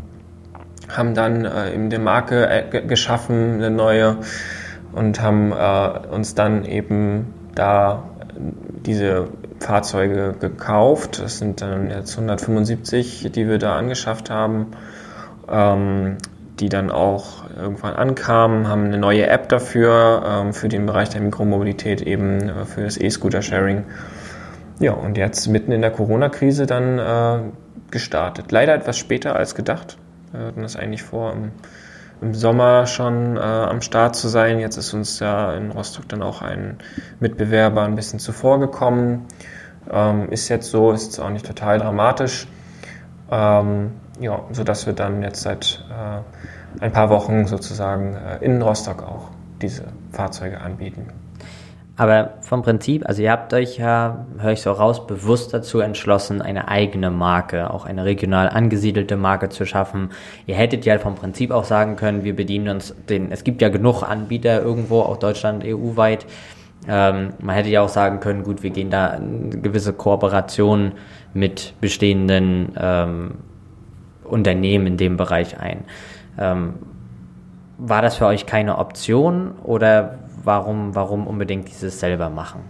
haben 0.90 1.14
dann 1.14 1.46
äh, 1.46 1.74
eben 1.74 1.86
eine 1.86 2.00
Marke 2.00 2.48
äh, 2.50 2.82
geschaffen, 2.82 3.56
eine 3.56 3.70
neue 3.70 4.18
und 4.94 5.22
haben 5.22 5.52
äh, 5.52 6.08
uns 6.14 6.36
dann 6.36 6.66
eben 6.66 7.34
da 7.56 8.04
diese 8.86 9.28
Fahrzeuge 9.60 10.36
gekauft. 10.40 11.22
Das 11.22 11.38
sind 11.38 11.62
dann 11.62 11.90
jetzt 11.90 12.14
175, 12.14 13.32
die 13.32 13.48
wir 13.48 13.58
da 13.58 13.78
angeschafft 13.78 14.30
haben, 14.30 14.68
ähm, 15.50 16.18
die 16.60 16.70
dann 16.70 16.92
auch 16.92 17.44
irgendwann 17.56 17.94
ankamen, 17.94 18.68
haben 18.68 18.86
eine 18.86 18.98
neue 18.98 19.28
App 19.28 19.50
dafür, 19.50 20.24
ähm, 20.26 20.54
für 20.54 20.68
den 20.68 20.86
Bereich 20.86 21.10
der 21.10 21.22
Mikromobilität 21.22 22.02
eben, 22.02 22.50
äh, 22.50 22.66
für 22.66 22.84
das 22.84 22.98
E-Scooter-Sharing 22.98 23.86
ja, 24.82 24.94
und 24.94 25.16
jetzt 25.16 25.48
mitten 25.48 25.72
in 25.72 25.82
der 25.82 25.92
Corona-Krise 25.92 26.66
dann 26.66 26.98
äh, 26.98 27.52
gestartet. 27.92 28.52
Leider 28.52 28.74
etwas 28.74 28.98
später 28.98 29.36
als 29.36 29.54
gedacht. 29.54 29.98
Wir 30.32 30.48
hatten 30.48 30.64
das 30.64 30.76
eigentlich 30.76 31.04
vor, 31.04 31.34
im, 31.34 31.52
im 32.20 32.34
Sommer 32.34 32.88
schon 32.88 33.38
äh, 33.38 33.40
am 33.40 33.82
Start 33.82 34.16
zu 34.16 34.28
sein. 34.28 34.60
Jetzt 34.60 34.78
ist 34.78 34.94
uns 34.96 35.20
ja 35.20 35.54
in 35.54 35.70
Rostock 35.70 36.10
dann 36.10 36.24
auch 36.24 36.42
ein 36.42 36.80
Mitbewerber 37.20 37.84
ein 37.84 37.94
bisschen 37.94 38.18
zuvor 38.18 38.60
gekommen. 38.60 39.28
Ähm, 39.92 40.30
ist 40.30 40.50
jetzt 40.50 40.72
so, 40.72 40.92
ist 40.92 41.20
auch 41.20 41.30
nicht 41.30 41.46
total 41.46 41.78
dramatisch. 41.78 42.48
Ähm, 43.30 43.92
ja, 44.20 44.46
sodass 44.52 44.88
wir 44.88 44.94
dann 44.94 45.22
jetzt 45.22 45.42
seit 45.42 45.86
äh, 45.92 46.84
ein 46.84 46.92
paar 46.92 47.10
Wochen 47.10 47.46
sozusagen 47.46 48.16
äh, 48.16 48.44
in 48.44 48.62
Rostock 48.62 49.04
auch 49.04 49.30
diese 49.62 49.84
Fahrzeuge 50.12 50.60
anbieten. 50.60 51.21
Aber 51.98 52.36
vom 52.42 52.62
Prinzip, 52.62 53.08
also 53.08 53.22
ihr 53.22 53.32
habt 53.32 53.54
euch 53.54 53.78
ja, 53.78 54.26
höre 54.40 54.54
ich 54.54 54.62
so 54.62 54.72
raus, 54.72 55.06
bewusst 55.06 55.54
dazu 55.54 55.82
entschlossen, 55.82 56.42
eine 56.42 56.70
eigene 56.70 57.12
Marke, 57.12 57.70
auch 57.70 57.86
eine 57.86 58.06
regional 58.06 58.50
angesiedelte 58.50 59.18
Marke 59.18 59.50
zu 59.50 59.66
schaffen. 59.66 60.10
Ihr 60.46 60.56
hättet 60.56 60.86
ja 60.86 60.98
vom 61.00 61.16
Prinzip 61.16 61.52
auch 61.52 61.66
sagen 61.66 61.98
können, 61.98 62.24
wir 62.24 62.36
bedienen 62.36 62.70
uns 62.70 62.96
den, 63.10 63.32
es 63.32 63.44
gibt 63.44 63.62
ja 63.62 63.70
genug 63.70 64.04
Anbieter 64.04 64.62
irgendwo, 64.62 65.02
auch 65.02 65.18
Deutschland, 65.18 65.64
EU-weit. 65.66 66.26
Ähm, 66.88 67.34
man 67.40 67.56
hätte 67.56 67.70
ja 67.70 67.82
auch 67.82 67.90
sagen 67.90 68.22
können, 68.22 68.44
gut, 68.44 68.64
wir 68.64 68.72
gehen 68.72 68.90
da 68.90 69.08
eine 69.10 69.50
gewisse 69.50 69.94
Kooperation 69.94 70.94
mit 71.34 71.74
bestehenden 71.82 72.74
ähm, 72.80 73.32
Unternehmen 74.24 74.88
in 74.88 74.98
dem 74.98 75.18
Bereich 75.18 75.60
ein. 75.60 75.84
Ähm, 76.40 76.74
war 77.78 78.02
das 78.02 78.16
für 78.16 78.28
euch 78.28 78.46
keine 78.46 78.78
Option 78.78 79.52
oder 79.64 80.20
warum, 80.44 80.96
warum 80.96 81.28
unbedingt 81.28 81.68
dieses 81.70 82.00
selber 82.00 82.30
machen? 82.30 82.62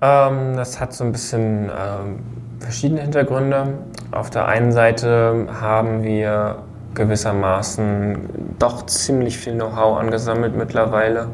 Ähm, 0.00 0.56
das 0.56 0.80
hat 0.80 0.92
so 0.92 1.04
ein 1.04 1.12
bisschen 1.12 1.70
ähm, 1.70 2.20
verschiedene 2.58 3.00
Hintergründe. 3.00 3.78
Auf 4.12 4.30
der 4.30 4.46
einen 4.46 4.72
Seite 4.72 5.46
haben 5.60 6.02
wir 6.02 6.62
gewissermaßen 6.94 8.56
doch 8.58 8.86
ziemlich 8.86 9.38
viel 9.38 9.54
Know-how 9.54 9.98
angesammelt 9.98 10.56
mittlerweile 10.56 11.28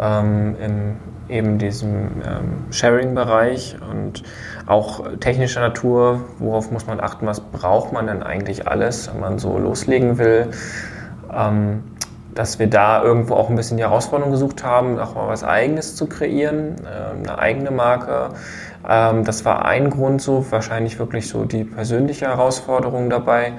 ähm, 0.00 0.56
in 0.60 0.96
eben 1.28 1.58
diesem 1.58 2.22
ähm, 2.24 2.70
Sharing-Bereich 2.70 3.76
und 3.90 4.22
auch 4.66 5.04
technischer 5.18 5.60
Natur, 5.60 6.20
worauf 6.38 6.70
muss 6.70 6.86
man 6.86 7.00
achten, 7.00 7.26
was 7.26 7.40
braucht 7.40 7.92
man 7.92 8.06
denn 8.06 8.22
eigentlich 8.22 8.68
alles, 8.68 9.10
wenn 9.12 9.20
man 9.20 9.38
so 9.38 9.58
loslegen 9.58 10.18
will. 10.18 10.50
Ähm, 11.32 11.82
dass 12.36 12.58
wir 12.58 12.68
da 12.68 13.02
irgendwo 13.02 13.34
auch 13.34 13.48
ein 13.48 13.56
bisschen 13.56 13.78
die 13.78 13.82
Herausforderung 13.82 14.30
gesucht 14.30 14.62
haben, 14.62 14.98
auch 14.98 15.14
mal 15.14 15.26
was 15.26 15.42
Eigenes 15.42 15.96
zu 15.96 16.06
kreieren, 16.06 16.76
äh, 16.84 17.18
eine 17.18 17.38
eigene 17.38 17.70
Marke. 17.70 18.28
Ähm, 18.88 19.24
das 19.24 19.44
war 19.44 19.64
ein 19.64 19.90
Grund 19.90 20.22
so, 20.22 20.44
wahrscheinlich 20.50 20.98
wirklich 20.98 21.28
so 21.28 21.44
die 21.44 21.64
persönliche 21.64 22.26
Herausforderung 22.26 23.10
dabei. 23.10 23.54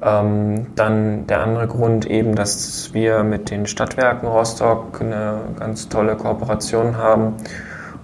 Ähm, 0.00 0.68
dann 0.76 1.26
der 1.26 1.40
andere 1.40 1.66
Grund 1.66 2.06
eben, 2.06 2.34
dass 2.34 2.92
wir 2.92 3.24
mit 3.24 3.50
den 3.50 3.66
Stadtwerken 3.66 4.28
Rostock 4.28 5.00
eine 5.00 5.40
ganz 5.58 5.88
tolle 5.88 6.14
Kooperation 6.14 6.96
haben 6.96 7.34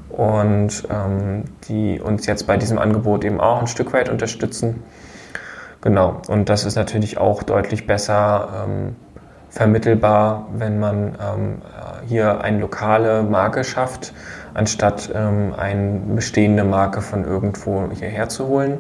und 0.09 0.89
ähm, 0.91 1.45
die 1.69 2.01
uns 2.01 2.27
jetzt 2.27 2.47
bei 2.47 2.57
diesem 2.57 2.79
Angebot 2.79 3.25
eben 3.25 3.41
auch 3.41 3.61
ein 3.61 3.67
Stück 3.67 3.93
weit 3.93 4.09
unterstützen. 4.09 4.83
Genau, 5.83 6.23
und 6.29 6.49
das 6.49 6.65
ist 6.65 6.77
natürlich 6.77 7.19
auch 7.19 7.43
deutlich 7.43 7.87
besser 7.87 8.65
vermittelbar, 9.55 10.49
wenn 10.59 10.81
man 10.81 11.15
ähm, 11.21 11.63
hier 12.09 12.41
eine 12.41 12.59
lokale 12.59 13.23
Marke 13.23 13.63
schafft, 13.63 14.13
anstatt 14.53 15.11
ähm, 15.15 15.55
eine 15.57 16.01
bestehende 16.17 16.65
Marke 16.65 17.01
von 17.01 17.25
irgendwo 17.25 17.89
hierher 17.93 18.29
zu 18.29 18.49
holen. 18.49 18.79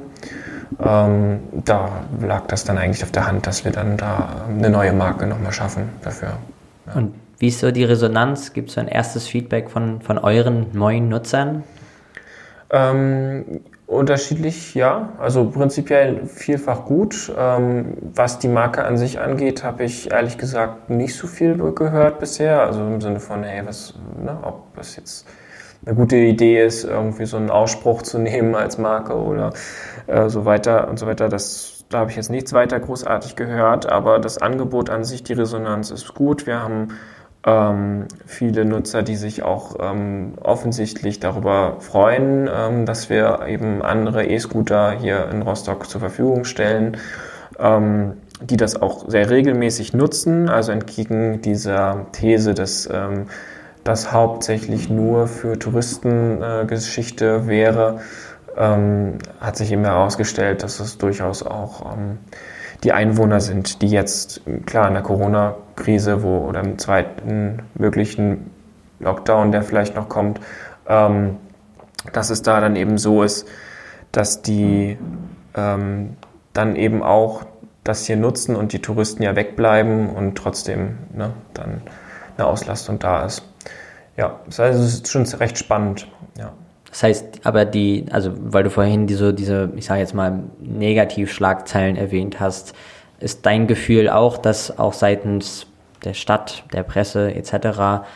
Ähm, 0.84 1.38
da 1.52 1.88
lag 2.20 2.48
das 2.48 2.64
dann 2.64 2.76
eigentlich 2.76 3.04
auf 3.04 3.12
der 3.12 3.28
Hand, 3.28 3.46
dass 3.46 3.64
wir 3.64 3.70
dann 3.70 3.96
da 3.96 4.46
eine 4.48 4.68
neue 4.68 4.92
Marke 4.92 5.28
nochmal 5.28 5.52
schaffen 5.52 5.90
dafür. 6.02 6.30
Ja. 6.88 6.94
Und 6.94 7.14
wie 7.38 7.48
ist 7.48 7.60
so 7.60 7.70
die 7.70 7.84
Resonanz? 7.84 8.52
Gibt 8.52 8.70
es 8.70 8.74
so 8.74 8.80
ein 8.80 8.88
erstes 8.88 9.28
Feedback 9.28 9.70
von, 9.70 10.00
von 10.00 10.18
euren 10.18 10.66
neuen 10.72 11.08
Nutzern? 11.08 11.62
Ähm, 12.70 13.60
Unterschiedlich, 13.94 14.74
ja. 14.74 15.10
Also 15.18 15.48
prinzipiell 15.50 16.26
vielfach 16.26 16.84
gut. 16.84 17.32
Ähm, 17.38 17.96
was 18.14 18.38
die 18.38 18.48
Marke 18.48 18.84
an 18.84 18.96
sich 18.96 19.20
angeht, 19.20 19.62
habe 19.62 19.84
ich 19.84 20.10
ehrlich 20.10 20.36
gesagt 20.36 20.90
nicht 20.90 21.14
so 21.14 21.26
viel 21.26 21.56
gehört 21.72 22.18
bisher. 22.18 22.62
Also 22.62 22.80
im 22.80 23.00
Sinne 23.00 23.20
von, 23.20 23.44
hey, 23.44 23.64
was, 23.64 23.94
ne, 24.22 24.36
ob 24.42 24.74
das 24.76 24.96
jetzt 24.96 25.26
eine 25.86 25.94
gute 25.94 26.16
Idee 26.16 26.64
ist, 26.64 26.84
irgendwie 26.84 27.26
so 27.26 27.36
einen 27.36 27.50
Ausspruch 27.50 28.02
zu 28.02 28.18
nehmen 28.20 28.54
als 28.54 28.78
Marke 28.78 29.14
oder 29.14 29.52
äh, 30.06 30.28
so 30.28 30.44
weiter 30.44 30.88
und 30.88 30.98
so 30.98 31.06
weiter. 31.06 31.28
Das, 31.28 31.84
da 31.88 31.98
habe 32.00 32.10
ich 32.10 32.16
jetzt 32.16 32.30
nichts 32.30 32.52
weiter 32.52 32.80
großartig 32.80 33.36
gehört, 33.36 33.86
aber 33.86 34.18
das 34.18 34.38
Angebot 34.38 34.90
an 34.90 35.04
sich, 35.04 35.22
die 35.22 35.34
Resonanz 35.34 35.90
ist 35.90 36.14
gut. 36.14 36.46
Wir 36.46 36.60
haben 36.60 36.88
ähm, 37.46 38.06
viele 38.26 38.64
Nutzer, 38.64 39.02
die 39.02 39.16
sich 39.16 39.42
auch 39.42 39.76
ähm, 39.80 40.34
offensichtlich 40.40 41.20
darüber 41.20 41.76
freuen, 41.80 42.48
ähm, 42.52 42.86
dass 42.86 43.10
wir 43.10 43.40
eben 43.46 43.82
andere 43.82 44.26
E-Scooter 44.26 44.92
hier 44.92 45.28
in 45.30 45.42
Rostock 45.42 45.88
zur 45.88 46.00
Verfügung 46.00 46.44
stellen, 46.44 46.96
ähm, 47.58 48.14
die 48.40 48.56
das 48.56 48.80
auch 48.80 49.08
sehr 49.08 49.30
regelmäßig 49.30 49.92
nutzen, 49.92 50.48
also 50.48 50.72
entgegen 50.72 51.42
dieser 51.42 52.06
These, 52.12 52.54
dass 52.54 52.88
ähm, 52.90 53.26
das 53.84 54.12
hauptsächlich 54.12 54.88
nur 54.88 55.28
für 55.28 55.58
Touristengeschichte 55.58 57.26
äh, 57.26 57.46
wäre, 57.46 58.00
ähm, 58.56 59.18
hat 59.40 59.56
sich 59.56 59.70
eben 59.70 59.84
herausgestellt, 59.84 60.62
dass 60.62 60.80
es 60.80 60.96
durchaus 60.96 61.42
auch 61.42 61.84
die 62.84 62.92
Einwohner 62.92 63.40
sind, 63.40 63.82
die 63.82 63.88
jetzt, 63.88 64.42
klar, 64.66 64.88
in 64.88 64.94
der 64.94 65.02
Corona-Krise 65.02 66.22
wo, 66.22 66.46
oder 66.46 66.60
im 66.60 66.78
zweiten 66.78 67.62
möglichen 67.74 68.50
Lockdown, 69.00 69.52
der 69.52 69.62
vielleicht 69.62 69.96
noch 69.96 70.08
kommt, 70.08 70.40
ähm, 70.86 71.36
dass 72.12 72.30
es 72.30 72.42
da 72.42 72.60
dann 72.60 72.76
eben 72.76 72.98
so 72.98 73.22
ist, 73.22 73.48
dass 74.12 74.42
die 74.42 74.98
ähm, 75.54 76.16
dann 76.52 76.76
eben 76.76 77.02
auch 77.02 77.46
das 77.82 78.06
hier 78.06 78.16
nutzen 78.16 78.54
und 78.54 78.72
die 78.72 78.80
Touristen 78.80 79.22
ja 79.22 79.34
wegbleiben 79.34 80.10
und 80.10 80.36
trotzdem 80.36 80.98
ne, 81.14 81.32
dann 81.54 81.82
eine 82.36 82.46
Auslastung 82.46 82.98
da 82.98 83.24
ist. 83.24 83.42
Ja, 84.16 84.40
das 84.46 84.58
heißt, 84.58 84.78
es 84.78 84.94
ist 84.94 85.08
schon 85.08 85.24
recht 85.24 85.58
spannend. 85.58 86.06
Ja. 86.38 86.52
Das 86.94 87.02
heißt, 87.02 87.40
aber 87.42 87.64
die, 87.64 88.06
also 88.12 88.30
weil 88.36 88.62
du 88.62 88.70
vorhin 88.70 89.08
diese, 89.08 89.34
diese, 89.34 89.72
ich 89.74 89.84
sage 89.84 89.98
jetzt 89.98 90.14
mal, 90.14 90.44
Negativschlagzeilen 90.60 91.96
erwähnt 91.96 92.38
hast, 92.38 92.72
ist 93.18 93.44
dein 93.44 93.66
Gefühl 93.66 94.08
auch, 94.08 94.38
dass 94.38 94.78
auch 94.78 94.92
seitens 94.92 95.66
der 96.04 96.14
Stadt, 96.14 96.62
der 96.72 96.84
Presse 96.84 97.34
etc. 97.34 98.06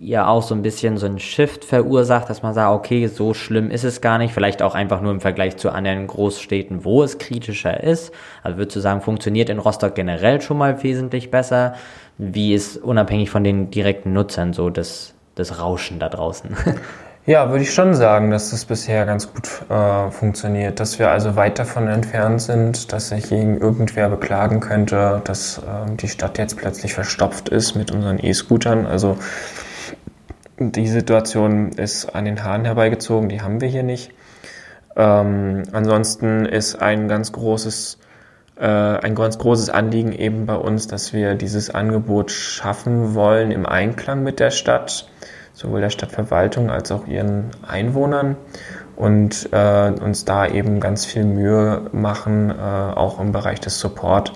ihr 0.00 0.26
auch 0.28 0.42
so 0.42 0.54
ein 0.54 0.62
bisschen 0.62 0.96
so 0.96 1.04
ein 1.04 1.18
Shift 1.18 1.66
verursacht, 1.66 2.30
dass 2.30 2.42
man 2.42 2.54
sagt, 2.54 2.74
okay, 2.74 3.06
so 3.06 3.34
schlimm 3.34 3.70
ist 3.70 3.84
es 3.84 4.00
gar 4.00 4.16
nicht, 4.16 4.32
vielleicht 4.32 4.62
auch 4.62 4.74
einfach 4.74 5.02
nur 5.02 5.12
im 5.12 5.20
Vergleich 5.20 5.58
zu 5.58 5.68
anderen 5.68 6.06
Großstädten, 6.06 6.86
wo 6.86 7.02
es 7.02 7.18
kritischer 7.18 7.84
ist. 7.84 8.14
Also 8.42 8.56
würdest 8.56 8.76
du 8.76 8.80
sagen, 8.80 9.02
funktioniert 9.02 9.50
in 9.50 9.58
Rostock 9.58 9.94
generell 9.94 10.40
schon 10.40 10.56
mal 10.56 10.82
wesentlich 10.82 11.30
besser? 11.30 11.74
Wie 12.16 12.54
ist 12.54 12.78
unabhängig 12.78 13.28
von 13.28 13.44
den 13.44 13.70
direkten 13.70 14.14
Nutzern 14.14 14.54
so 14.54 14.70
das, 14.70 15.12
das 15.34 15.60
Rauschen 15.60 15.98
da 15.98 16.08
draußen? 16.08 16.56
Ja, 17.26 17.50
würde 17.50 17.64
ich 17.64 17.74
schon 17.74 17.92
sagen, 17.92 18.30
dass 18.30 18.50
das 18.50 18.66
bisher 18.66 19.04
ganz 19.04 19.32
gut 19.32 19.68
äh, 19.68 20.12
funktioniert, 20.12 20.78
dass 20.78 21.00
wir 21.00 21.10
also 21.10 21.34
weit 21.34 21.58
davon 21.58 21.88
entfernt 21.88 22.40
sind, 22.40 22.92
dass 22.92 23.08
sich 23.08 23.32
irgendwer 23.32 24.08
beklagen 24.08 24.60
könnte, 24.60 25.22
dass 25.24 25.58
äh, 25.58 25.96
die 25.96 26.06
Stadt 26.06 26.38
jetzt 26.38 26.56
plötzlich 26.56 26.94
verstopft 26.94 27.48
ist 27.48 27.74
mit 27.74 27.90
unseren 27.90 28.20
E-Scootern. 28.24 28.86
Also 28.86 29.18
die 30.60 30.86
Situation 30.86 31.72
ist 31.72 32.14
an 32.14 32.26
den 32.26 32.44
Haaren 32.44 32.64
herbeigezogen, 32.64 33.28
die 33.28 33.40
haben 33.42 33.60
wir 33.60 33.66
hier 33.66 33.82
nicht. 33.82 34.12
Ähm, 34.94 35.64
ansonsten 35.72 36.46
ist 36.46 36.80
ein 36.80 37.08
ganz 37.08 37.32
großes 37.32 37.98
äh, 38.56 38.64
ein 38.64 39.16
ganz 39.16 39.36
großes 39.38 39.68
Anliegen 39.68 40.12
eben 40.12 40.46
bei 40.46 40.54
uns, 40.54 40.86
dass 40.86 41.12
wir 41.12 41.34
dieses 41.34 41.70
Angebot 41.70 42.30
schaffen 42.30 43.16
wollen 43.16 43.50
im 43.50 43.66
Einklang 43.66 44.22
mit 44.22 44.38
der 44.38 44.52
Stadt 44.52 45.08
sowohl 45.56 45.80
der 45.80 45.90
Stadtverwaltung 45.90 46.70
als 46.70 46.92
auch 46.92 47.06
ihren 47.06 47.46
Einwohnern 47.66 48.36
und 48.94 49.48
äh, 49.52 49.90
uns 49.90 50.26
da 50.26 50.46
eben 50.46 50.80
ganz 50.80 51.06
viel 51.06 51.24
Mühe 51.24 51.82
machen, 51.92 52.50
äh, 52.50 52.52
auch 52.52 53.18
im 53.18 53.32
Bereich 53.32 53.58
des 53.60 53.80
Support. 53.80 54.34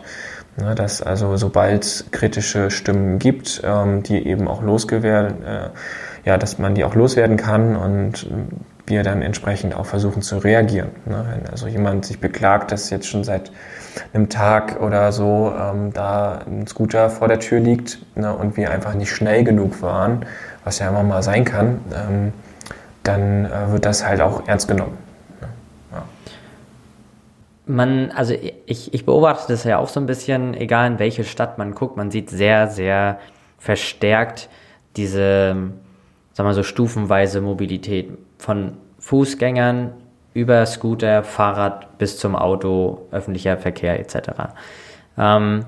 Ne, 0.57 0.75
dass 0.75 1.01
also 1.01 1.37
sobald 1.37 1.85
es 1.85 2.11
kritische 2.11 2.71
Stimmen 2.71 3.19
gibt, 3.19 3.63
ähm, 3.65 4.03
die 4.03 4.27
eben 4.27 4.49
auch 4.49 4.63
losgewerden, 4.63 5.45
äh, 5.45 5.69
ja, 6.25 6.39
dass 6.39 6.59
man 6.59 6.75
die 6.75 6.85
auch 6.85 6.95
loswerden 6.95 7.37
kann 7.37 7.77
und 7.77 8.27
wir 8.87 9.03
dann 9.03 9.23
entsprechend 9.23 9.77
auch 9.77 9.87
versuchen 9.87 10.23
zu 10.23 10.39
reagieren. 10.39 10.91
Ne? 11.07 11.25
Wenn 11.31 11.49
also 11.49 11.69
jemand 11.69 12.05
sich 12.05 12.21
beklagt, 12.21 12.73
dass 12.73 12.91
jetzt 12.91 13.07
schon 13.07 13.25
seit 13.25 13.53
einem 14.13 14.29
Tag 14.29 14.81
oder 14.81 15.13
so 15.13 15.53
ähm, 15.57 15.93
da 15.93 16.41
ein 16.47 16.67
Scooter 16.67 17.11
vor 17.11 17.29
der 17.29 17.39
Tür 17.39 17.61
liegt 17.61 17.99
ne, 18.17 18.35
und 18.35 18.57
wir 18.57 18.71
einfach 18.71 18.95
nicht 18.95 19.13
schnell 19.13 19.45
genug 19.45 19.81
waren, 19.83 20.27
was 20.65 20.79
ja 20.79 20.89
immer 20.89 21.03
mal 21.03 21.23
sein 21.23 21.45
kann, 21.45 21.81
ähm, 21.95 22.33
dann 23.03 23.47
äh, 23.47 23.73
wird 23.73 23.85
das 23.85 24.05
halt 24.05 24.21
auch 24.21 24.47
ernst 24.47 24.69
genommen. 24.69 24.99
Man, 27.67 28.11
also 28.11 28.35
ich, 28.67 28.93
ich 28.93 29.07
beobachte 29.07 29.53
das 29.53 29.63
ja 29.63 29.79
auch 29.79 29.89
so 29.89 30.01
ein 30.01 30.07
bisschen, 30.07 30.55
egal 30.55 30.91
in 30.91 30.99
welche 30.99 31.23
Stadt 31.23 31.57
man 31.57 31.75
guckt, 31.75 31.97
man 31.97 32.11
sieht 32.11 32.29
sehr, 32.29 32.67
sehr 32.67 33.21
verstärkt 33.59 34.49
diese, 34.97 35.55
sagen 36.33 36.49
wir 36.49 36.55
so, 36.55 36.65
stufenweise 36.65 37.41
Mobilität 37.41 38.11
von 38.39 38.77
Fußgängern 38.99 39.93
über 40.35 40.67
Scooter, 40.67 41.23
Fahrrad 41.23 41.97
bis 41.99 42.19
zum 42.19 42.35
Auto, 42.35 43.07
öffentlicher 43.13 43.57
Verkehr 43.57 44.01
etc. 44.01 44.31
Ähm, 45.17 45.65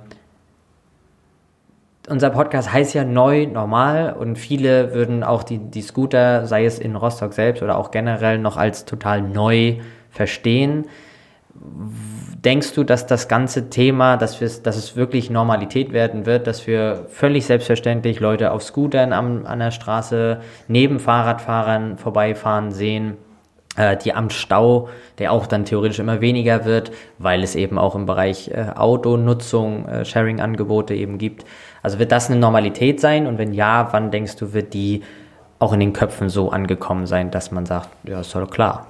unser 2.13 2.29
Podcast 2.29 2.71
heißt 2.71 2.93
ja 2.95 3.05
neu, 3.05 3.47
normal 3.47 4.13
und 4.13 4.37
viele 4.37 4.93
würden 4.93 5.25
auch 5.25 5.43
die, 5.43 5.59
die 5.59 5.81
Scooter, 5.81 6.47
sei 6.47 6.67
es 6.67 6.79
in 6.79 6.95
Rostock 6.95 7.33
selbst 7.33 7.63
oder 7.63 7.79
auch 7.79 7.91
generell, 7.91 8.39
noch 8.39 8.59
als 8.59 8.85
total 8.85 9.23
neu 9.23 9.79
verstehen. 10.11 10.85
Denkst 11.55 12.75
du, 12.75 12.85
dass 12.85 13.07
das 13.07 13.29
ganze 13.29 13.71
Thema, 13.71 14.19
dass, 14.19 14.39
dass 14.39 14.77
es 14.77 14.95
wirklich 14.95 15.31
Normalität 15.31 15.95
werden 15.95 16.27
wird, 16.27 16.47
dass 16.47 16.67
wir 16.67 17.07
völlig 17.09 17.47
selbstverständlich 17.47 18.21
Leute 18.21 18.53
auf 18.53 18.63
Scootern 18.63 19.15
am, 19.15 19.47
an 19.47 19.61
der 19.61 19.71
Straße 19.71 20.41
neben 20.69 21.01
Fahrradfahrern 21.01 21.97
vorbeifahren 21.97 22.73
sehen? 22.73 23.17
Äh, 23.75 23.97
die 23.97 24.13
am 24.13 24.29
Stau, 24.29 24.91
der 25.19 25.33
auch 25.33 25.47
dann 25.47 25.65
theoretisch 25.65 25.99
immer 25.99 26.21
weniger 26.21 26.67
wird, 26.67 26.93
weil 27.17 27.43
es 27.43 27.55
eben 27.55 27.79
auch 27.79 27.95
im 27.95 28.05
Bereich 28.05 28.51
äh, 28.51 28.67
Autonutzung, 28.75 29.89
äh, 29.89 30.05
Sharing-Angebote 30.05 30.95
eben 30.95 31.17
gibt. 31.17 31.47
Also 31.83 31.99
wird 31.99 32.13
das 32.13 32.31
eine 32.31 32.39
Normalität 32.39 33.01
sein? 33.01 33.27
Und 33.27 33.39
wenn 33.39 33.53
ja, 33.53 33.89
wann 33.93 34.11
denkst 34.11 34.37
du, 34.37 34.53
wird 34.53 34.75
die 34.75 35.03
auch 35.59 35.73
in 35.73 35.81
den 35.81 35.93
Köpfen 35.93 36.29
so 36.29 36.51
angekommen 36.51 37.07
sein, 37.07 37.31
dass 37.31 37.51
man 37.51 37.67
sagt, 37.67 37.89
ja, 38.05 38.21
ist 38.21 38.35
doch 38.35 38.51
klar. 38.51 38.87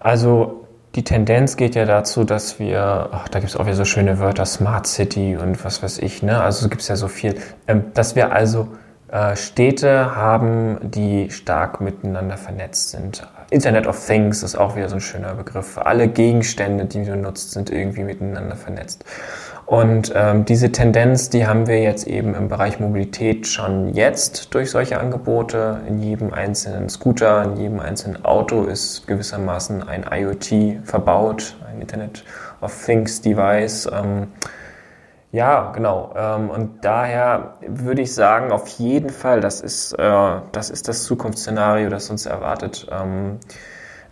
Also 0.00 0.66
die 0.94 1.04
Tendenz 1.04 1.56
geht 1.56 1.74
ja 1.74 1.84
dazu, 1.84 2.24
dass 2.24 2.58
wir, 2.58 3.10
ach, 3.12 3.28
da 3.28 3.38
gibt 3.40 3.50
es 3.50 3.56
auch 3.56 3.66
wieder 3.66 3.76
so 3.76 3.84
schöne 3.84 4.18
Wörter, 4.18 4.46
Smart 4.46 4.86
City 4.86 5.36
und 5.36 5.62
was 5.62 5.82
weiß 5.82 5.98
ich, 5.98 6.22
ne? 6.22 6.40
Also 6.40 6.68
gibt 6.70 6.80
es 6.80 6.88
ja 6.88 6.96
so 6.96 7.08
viel, 7.08 7.34
ähm, 7.68 7.84
dass 7.92 8.16
wir 8.16 8.32
also 8.32 8.68
äh, 9.08 9.36
Städte 9.36 10.16
haben, 10.16 10.78
die 10.82 11.30
stark 11.30 11.82
miteinander 11.82 12.38
vernetzt 12.38 12.90
sind. 12.90 13.28
Internet 13.50 13.86
of 13.86 14.04
Things 14.04 14.42
ist 14.42 14.56
auch 14.56 14.74
wieder 14.74 14.88
so 14.88 14.96
ein 14.96 15.00
schöner 15.00 15.34
Begriff. 15.34 15.78
Alle 15.78 16.08
Gegenstände, 16.08 16.86
die 16.86 17.04
du 17.04 17.14
nutzt, 17.14 17.52
sind 17.52 17.70
irgendwie 17.70 18.02
miteinander 18.02 18.56
vernetzt. 18.56 19.04
Und 19.66 20.12
ähm, 20.14 20.44
diese 20.44 20.70
Tendenz, 20.70 21.28
die 21.28 21.48
haben 21.48 21.66
wir 21.66 21.80
jetzt 21.82 22.06
eben 22.06 22.36
im 22.36 22.46
Bereich 22.48 22.78
Mobilität 22.78 23.48
schon 23.48 23.92
jetzt 23.94 24.54
durch 24.54 24.70
solche 24.70 25.00
Angebote. 25.00 25.80
In 25.88 25.98
jedem 25.98 26.32
einzelnen 26.32 26.88
Scooter, 26.88 27.42
in 27.42 27.56
jedem 27.56 27.80
einzelnen 27.80 28.24
Auto 28.24 28.62
ist 28.64 29.08
gewissermaßen 29.08 29.82
ein 29.82 30.04
IoT 30.08 30.84
verbaut, 30.84 31.56
ein 31.68 31.80
Internet 31.80 32.22
of 32.60 32.84
Things 32.84 33.20
Device. 33.20 33.90
Ähm, 33.92 34.28
ja, 35.32 35.72
genau. 35.72 36.14
Ähm, 36.16 36.48
und 36.48 36.84
daher 36.84 37.56
würde 37.66 38.02
ich 38.02 38.14
sagen, 38.14 38.52
auf 38.52 38.68
jeden 38.68 39.10
Fall, 39.10 39.40
das 39.40 39.60
ist, 39.60 39.94
äh, 39.94 40.30
das 40.52 40.70
ist 40.70 40.86
das 40.86 41.02
Zukunftsszenario, 41.02 41.90
das 41.90 42.08
uns 42.08 42.24
erwartet. 42.24 42.86
Ähm, 42.92 43.40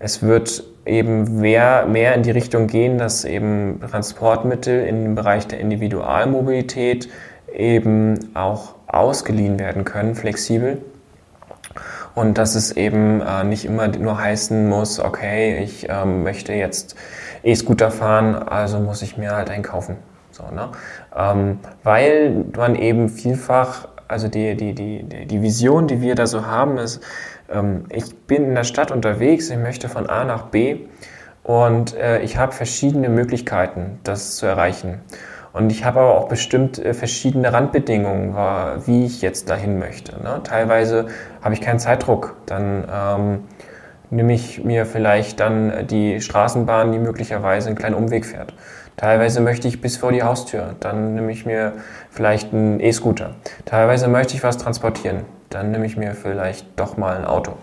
es 0.04 0.22
wird 0.22 0.64
eben 0.84 1.40
mehr, 1.40 1.86
mehr 1.86 2.14
in 2.14 2.22
die 2.22 2.30
Richtung 2.30 2.66
gehen, 2.66 2.98
dass 2.98 3.24
eben 3.24 3.80
Transportmittel 3.80 4.84
im 4.86 5.14
Bereich 5.14 5.46
der 5.46 5.60
Individualmobilität 5.60 7.08
eben 7.50 8.18
auch 8.34 8.74
ausgeliehen 8.86 9.58
werden 9.58 9.86
können, 9.86 10.14
flexibel. 10.14 10.82
Und 12.14 12.36
dass 12.36 12.54
es 12.54 12.72
eben 12.72 13.22
äh, 13.22 13.44
nicht 13.44 13.64
immer 13.64 13.88
nur 13.88 14.20
heißen 14.20 14.68
muss, 14.68 15.00
okay, 15.00 15.64
ich 15.64 15.86
ähm, 15.88 16.22
möchte 16.22 16.52
jetzt 16.52 16.96
E-Scooter 17.42 17.90
fahren, 17.90 18.34
also 18.34 18.80
muss 18.80 19.00
ich 19.00 19.16
mir 19.16 19.34
halt 19.34 19.48
einen 19.48 19.62
kaufen. 19.62 19.96
So, 20.32 20.44
ne? 20.54 20.68
Ähm, 21.16 21.60
weil 21.82 22.44
man 22.54 22.74
eben 22.74 23.08
vielfach, 23.08 23.88
also 24.08 24.28
die, 24.28 24.56
die, 24.56 24.74
die, 24.74 25.26
die 25.26 25.42
Vision, 25.42 25.86
die 25.86 26.00
wir 26.00 26.14
da 26.14 26.26
so 26.26 26.46
haben, 26.46 26.78
ist, 26.78 27.02
ähm, 27.50 27.84
ich 27.90 28.14
bin 28.26 28.44
in 28.44 28.54
der 28.54 28.64
Stadt 28.64 28.90
unterwegs, 28.90 29.50
ich 29.50 29.58
möchte 29.58 29.88
von 29.88 30.08
A 30.08 30.24
nach 30.24 30.46
B 30.46 30.86
und 31.42 31.96
äh, 31.96 32.20
ich 32.20 32.36
habe 32.36 32.52
verschiedene 32.52 33.08
Möglichkeiten, 33.08 33.98
das 34.04 34.36
zu 34.36 34.46
erreichen. 34.46 35.00
Und 35.52 35.70
ich 35.70 35.84
habe 35.84 36.00
aber 36.00 36.18
auch 36.18 36.28
bestimmt 36.28 36.78
äh, 36.78 36.94
verschiedene 36.94 37.52
Randbedingungen, 37.52 38.34
wie 38.86 39.04
ich 39.04 39.22
jetzt 39.22 39.50
dahin 39.50 39.78
möchte. 39.78 40.20
Ne? 40.20 40.40
Teilweise 40.42 41.06
habe 41.42 41.54
ich 41.54 41.60
keinen 41.60 41.78
Zeitdruck. 41.78 42.36
Dann 42.46 42.84
ähm, 42.92 43.38
nehme 44.10 44.32
ich 44.32 44.64
mir 44.64 44.86
vielleicht 44.86 45.40
dann 45.40 45.86
die 45.86 46.20
Straßenbahn, 46.20 46.92
die 46.92 46.98
möglicherweise 46.98 47.68
einen 47.68 47.76
kleinen 47.76 47.94
Umweg 47.94 48.26
fährt. 48.26 48.54
Teilweise 48.96 49.40
möchte 49.40 49.66
ich 49.66 49.80
bis 49.80 49.96
vor 49.96 50.12
die 50.12 50.22
Haustür, 50.22 50.76
dann 50.80 51.14
nehme 51.14 51.32
ich 51.32 51.46
mir 51.46 51.72
vielleicht 52.10 52.52
einen 52.52 52.80
E-Scooter. 52.80 53.34
Teilweise 53.64 54.08
möchte 54.08 54.34
ich 54.34 54.42
was 54.44 54.56
transportieren, 54.56 55.24
dann 55.50 55.70
nehme 55.72 55.86
ich 55.86 55.96
mir 55.96 56.14
vielleicht 56.14 56.66
doch 56.78 56.96
mal 56.96 57.16
ein 57.16 57.24
Auto. 57.24 57.54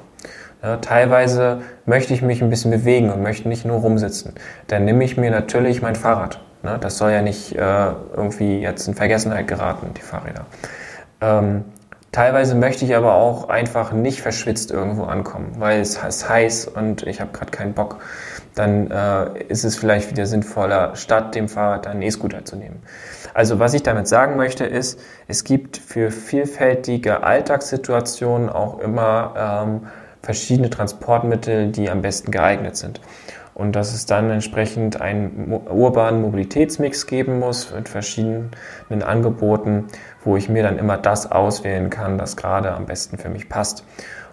Ja, 0.62 0.78
teilweise 0.78 1.62
möchte 1.86 2.14
ich 2.14 2.22
mich 2.22 2.44
ein 2.44 2.50
bisschen 2.50 2.70
bewegen 2.70 3.10
und 3.10 3.24
möchte 3.24 3.48
nicht 3.48 3.66
nur 3.66 3.80
rumsitzen. 3.80 4.34
Dann 4.68 4.86
nehme 4.86 5.04
ich 5.04 5.18
mir 5.18 5.32
natürlich 5.32 5.82
mein 5.82 5.96
Fahrrad. 5.96 6.40
Ne? 6.64 6.78
Das 6.80 6.98
soll 6.98 7.12
ja 7.12 7.22
nicht 7.22 7.56
äh, 7.56 7.92
irgendwie 8.16 8.60
jetzt 8.60 8.88
in 8.88 8.94
Vergessenheit 8.94 9.48
geraten, 9.48 9.88
die 9.98 10.02
Fahrräder. 10.02 10.46
Ähm, 11.20 11.64
teilweise 12.12 12.56
möchte 12.56 12.86
ich 12.86 12.96
aber 12.96 13.16
auch 13.16 13.50
einfach 13.50 13.92
nicht 13.92 14.22
verschwitzt 14.22 14.72
irgendwo 14.72 15.04
ankommen, 15.04 15.54
weil 15.58 15.82
es 15.82 15.98
ist 15.98 16.30
heiß 16.30 16.68
und 16.68 17.04
ich 17.04 17.22
habe 17.22 17.32
gerade 17.32 17.52
keinen 17.52 17.74
Bock 17.74 17.98
dann 18.56 18.92
äh, 18.92 19.44
ist 19.48 19.64
es 19.64 19.78
vielleicht 19.78 20.12
wieder 20.12 20.26
sinnvoller, 20.26 20.96
statt 20.96 21.36
dem 21.36 21.48
Fahrrad 21.48 21.88
einen 21.88 22.02
E-Scooter 22.02 22.44
zu 22.46 22.56
nehmen. 22.56 22.82
Also 23.34 23.60
was 23.60 23.74
ich 23.74 23.84
damit 23.84 24.08
sagen 24.08 24.36
möchte, 24.36 24.66
ist, 24.66 25.00
es 25.28 25.44
gibt 25.44 25.78
für 25.78 26.12
vielfältige 26.12 27.24
Alltagssituationen 27.24 28.50
auch 28.50 28.80
immer 28.80 29.34
ähm, 29.38 29.88
verschiedene 30.22 30.70
Transportmittel, 30.70 31.72
die 31.72 31.90
am 31.90 32.02
besten 32.02 32.32
geeignet 32.32 32.76
sind. 32.76 33.00
Und 33.54 33.76
dass 33.76 33.94
es 33.94 34.06
dann 34.06 34.30
entsprechend 34.30 35.02
einen 35.02 35.62
urbanen 35.70 36.22
Mobilitätsmix 36.22 37.06
geben 37.06 37.40
muss 37.40 37.72
mit 37.74 37.90
verschiedenen 37.90 38.52
Angeboten, 39.04 39.88
wo 40.24 40.38
ich 40.38 40.50
mir 40.50 40.64
dann 40.64 40.78
immer 40.78 40.98
das 40.98 41.32
auswählen 41.32 41.90
kann, 41.90 42.18
das 42.18 42.38
gerade 42.38 42.72
am 42.74 42.86
besten 42.86 43.18
für 43.18 43.30
mich 43.30 43.50
passt. 43.50 43.84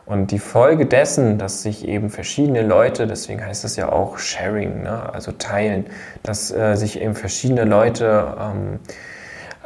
Und 0.08 0.30
die 0.30 0.38
Folge 0.38 0.86
dessen, 0.86 1.36
dass 1.36 1.62
sich 1.62 1.86
eben 1.86 2.08
verschiedene 2.08 2.62
Leute, 2.62 3.06
deswegen 3.06 3.44
heißt 3.44 3.64
es 3.66 3.76
ja 3.76 3.92
auch 3.92 4.16
Sharing, 4.16 4.84
ne? 4.84 5.12
also 5.12 5.32
teilen, 5.32 5.84
dass 6.22 6.50
äh, 6.50 6.76
sich 6.76 7.00
eben 7.00 7.14
verschiedene 7.14 7.64
Leute 7.64 8.34
ähm, 8.40 8.78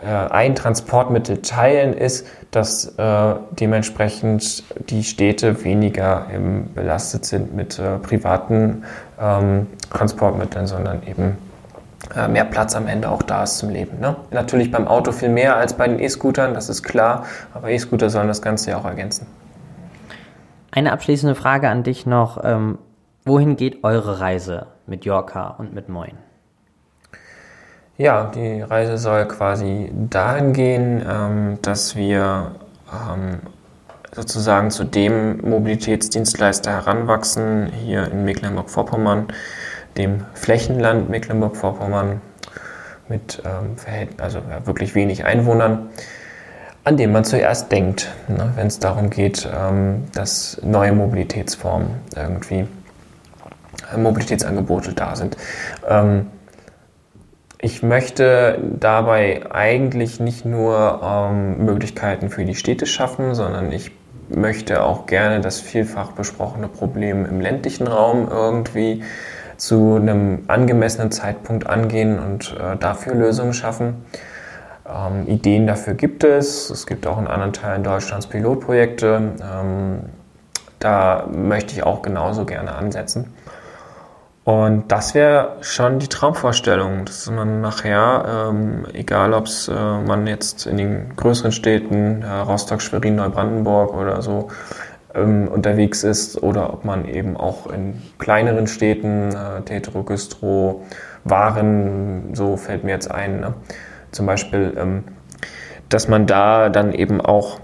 äh, 0.02 0.08
ein 0.08 0.56
Transportmittel 0.56 1.42
teilen, 1.42 1.92
ist, 1.92 2.26
dass 2.50 2.86
äh, 2.98 3.34
dementsprechend 3.52 4.64
die 4.90 5.04
Städte 5.04 5.64
weniger 5.64 6.26
belastet 6.74 7.24
sind 7.24 7.54
mit 7.54 7.78
äh, 7.78 7.98
privaten 7.98 8.82
ähm, 9.20 9.68
Transportmitteln, 9.90 10.66
sondern 10.66 11.06
eben 11.06 11.38
mehr 12.28 12.44
Platz 12.44 12.74
am 12.74 12.88
Ende 12.88 13.08
auch 13.08 13.22
da 13.22 13.44
ist 13.44 13.58
zum 13.58 13.70
Leben. 13.70 14.00
Ne? 14.00 14.16
Natürlich 14.30 14.70
beim 14.70 14.88
Auto 14.88 15.12
viel 15.12 15.28
mehr 15.28 15.56
als 15.56 15.74
bei 15.74 15.86
den 15.86 15.98
E-Scootern, 15.98 16.52
das 16.52 16.68
ist 16.68 16.82
klar, 16.82 17.26
aber 17.54 17.70
E-Scooter 17.70 18.10
sollen 18.10 18.28
das 18.28 18.42
Ganze 18.42 18.70
ja 18.70 18.78
auch 18.78 18.84
ergänzen. 18.84 19.26
Eine 20.72 20.92
abschließende 20.92 21.34
Frage 21.34 21.68
an 21.68 21.82
dich 21.82 22.06
noch. 22.06 22.42
Ähm, 22.42 22.78
wohin 23.24 23.56
geht 23.56 23.84
eure 23.84 24.20
Reise 24.20 24.66
mit 24.86 25.04
Yorka 25.04 25.54
und 25.58 25.74
mit 25.74 25.88
Moin? 25.88 26.16
Ja, 27.98 28.30
die 28.34 28.62
Reise 28.62 28.96
soll 28.96 29.28
quasi 29.28 29.92
dahin 29.94 30.54
gehen, 30.54 31.04
ähm, 31.06 31.58
dass 31.60 31.94
wir 31.94 32.52
ähm, 32.90 33.40
sozusagen 34.12 34.70
zu 34.70 34.84
dem 34.84 35.40
Mobilitätsdienstleister 35.48 36.70
heranwachsen, 36.70 37.66
hier 37.66 38.10
in 38.10 38.24
Mecklenburg-Vorpommern, 38.24 39.28
dem 39.96 40.24
Flächenland 40.34 41.10
Mecklenburg-Vorpommern 41.10 42.20
mit 43.08 43.42
ähm, 43.44 43.76
also 44.18 44.38
ja, 44.38 44.66
wirklich 44.66 44.94
wenig 44.94 45.24
Einwohnern 45.24 45.90
an 46.84 46.96
dem 46.96 47.12
man 47.12 47.24
zuerst 47.24 47.70
denkt, 47.70 48.10
ne, 48.28 48.52
wenn 48.56 48.66
es 48.66 48.78
darum 48.78 49.10
geht, 49.10 49.48
ähm, 49.52 50.04
dass 50.14 50.60
neue 50.64 50.92
Mobilitätsformen 50.92 51.90
irgendwie, 52.16 52.66
äh, 53.92 53.96
Mobilitätsangebote 53.96 54.92
da 54.92 55.14
sind. 55.14 55.36
Ähm, 55.88 56.26
ich 57.60 57.84
möchte 57.84 58.58
dabei 58.80 59.44
eigentlich 59.52 60.18
nicht 60.18 60.44
nur 60.44 61.00
ähm, 61.04 61.64
Möglichkeiten 61.64 62.28
für 62.28 62.44
die 62.44 62.56
Städte 62.56 62.86
schaffen, 62.86 63.36
sondern 63.36 63.70
ich 63.70 63.92
möchte 64.28 64.82
auch 64.82 65.06
gerne 65.06 65.40
das 65.40 65.60
vielfach 65.60 66.12
besprochene 66.12 66.66
Problem 66.66 67.24
im 67.24 67.40
ländlichen 67.40 67.86
Raum 67.86 68.26
irgendwie 68.28 69.04
zu 69.62 69.94
einem 69.94 70.42
angemessenen 70.48 71.12
Zeitpunkt 71.12 71.68
angehen 71.68 72.18
und 72.18 72.52
äh, 72.58 72.76
dafür 72.76 73.14
Lösungen 73.14 73.54
schaffen. 73.54 74.04
Ähm, 74.84 75.28
Ideen 75.28 75.68
dafür 75.68 75.94
gibt 75.94 76.24
es. 76.24 76.68
Es 76.68 76.84
gibt 76.84 77.06
auch 77.06 77.16
in 77.16 77.28
anderen 77.28 77.52
Teilen 77.52 77.84
Deutschlands 77.84 78.26
Pilotprojekte. 78.26 79.34
Ähm, 79.40 80.00
da 80.80 81.28
möchte 81.30 81.74
ich 81.74 81.84
auch 81.84 82.02
genauso 82.02 82.44
gerne 82.44 82.74
ansetzen. 82.74 83.32
Und 84.42 84.90
das 84.90 85.14
wäre 85.14 85.58
schon 85.60 86.00
die 86.00 86.08
Traumvorstellung, 86.08 87.04
dass 87.04 87.30
man 87.30 87.60
nachher, 87.60 88.48
ähm, 88.50 88.86
egal 88.92 89.32
ob 89.32 89.46
es 89.46 89.68
äh, 89.68 89.72
man 89.72 90.26
jetzt 90.26 90.66
in 90.66 90.76
den 90.76 91.14
größeren 91.14 91.52
Städten, 91.52 92.22
äh, 92.22 92.28
Rostock, 92.28 92.82
Schwerin, 92.82 93.14
Neubrandenburg 93.14 93.94
oder 93.94 94.22
so, 94.22 94.48
ähm, 95.14 95.48
unterwegs 95.48 96.04
ist 96.04 96.42
oder 96.42 96.72
ob 96.72 96.84
man 96.84 97.06
eben 97.06 97.36
auch 97.36 97.66
in 97.70 98.00
kleineren 98.18 98.66
Städten, 98.66 99.30
äh, 99.34 99.62
Tetro, 99.62 100.02
Güstrow, 100.02 100.82
Waren, 101.24 102.34
so 102.34 102.56
fällt 102.56 102.84
mir 102.84 102.90
jetzt 102.90 103.10
ein, 103.10 103.40
ne? 103.40 103.54
zum 104.10 104.26
Beispiel, 104.26 104.74
ähm, 104.76 105.04
dass 105.88 106.08
man 106.08 106.26
da 106.26 106.68
dann 106.68 106.92
eben 106.92 107.20
auch 107.20 107.60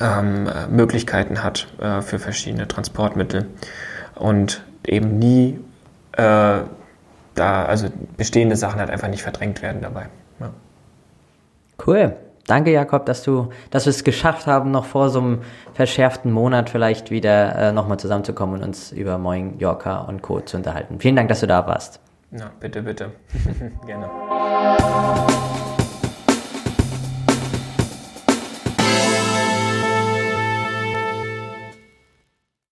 ähm, 0.00 0.48
Möglichkeiten 0.70 1.42
hat 1.42 1.68
äh, 1.80 2.02
für 2.02 2.18
verschiedene 2.18 2.68
Transportmittel 2.68 3.46
und 4.14 4.64
eben 4.84 5.18
nie 5.18 5.58
äh, 6.12 6.60
da, 7.34 7.64
also 7.64 7.88
bestehende 8.16 8.56
Sachen 8.56 8.80
halt 8.80 8.90
einfach 8.90 9.08
nicht 9.08 9.22
verdrängt 9.22 9.62
werden 9.62 9.80
dabei. 9.82 10.06
Ja. 10.40 10.50
Cool. 11.86 12.16
Danke, 12.46 12.70
Jakob, 12.70 13.06
dass 13.06 13.22
du, 13.22 13.48
dass 13.70 13.86
wir 13.86 13.90
es 13.90 14.04
geschafft 14.04 14.46
haben, 14.46 14.70
noch 14.70 14.84
vor 14.84 15.10
so 15.10 15.18
einem 15.20 15.40
verschärften 15.74 16.30
Monat 16.30 16.70
vielleicht 16.70 17.10
wieder 17.10 17.56
äh, 17.56 17.72
nochmal 17.72 17.98
zusammenzukommen 17.98 18.60
und 18.60 18.68
uns 18.68 18.92
über 18.92 19.18
Moin, 19.18 19.58
Yorker 19.58 20.06
und 20.08 20.22
Co. 20.22 20.40
zu 20.40 20.56
unterhalten. 20.56 21.00
Vielen 21.00 21.16
Dank, 21.16 21.28
dass 21.28 21.40
du 21.40 21.46
da 21.46 21.66
warst. 21.66 22.00
Ja, 22.30 22.50
bitte, 22.60 22.82
bitte. 22.82 23.12
Gerne. 23.86 24.08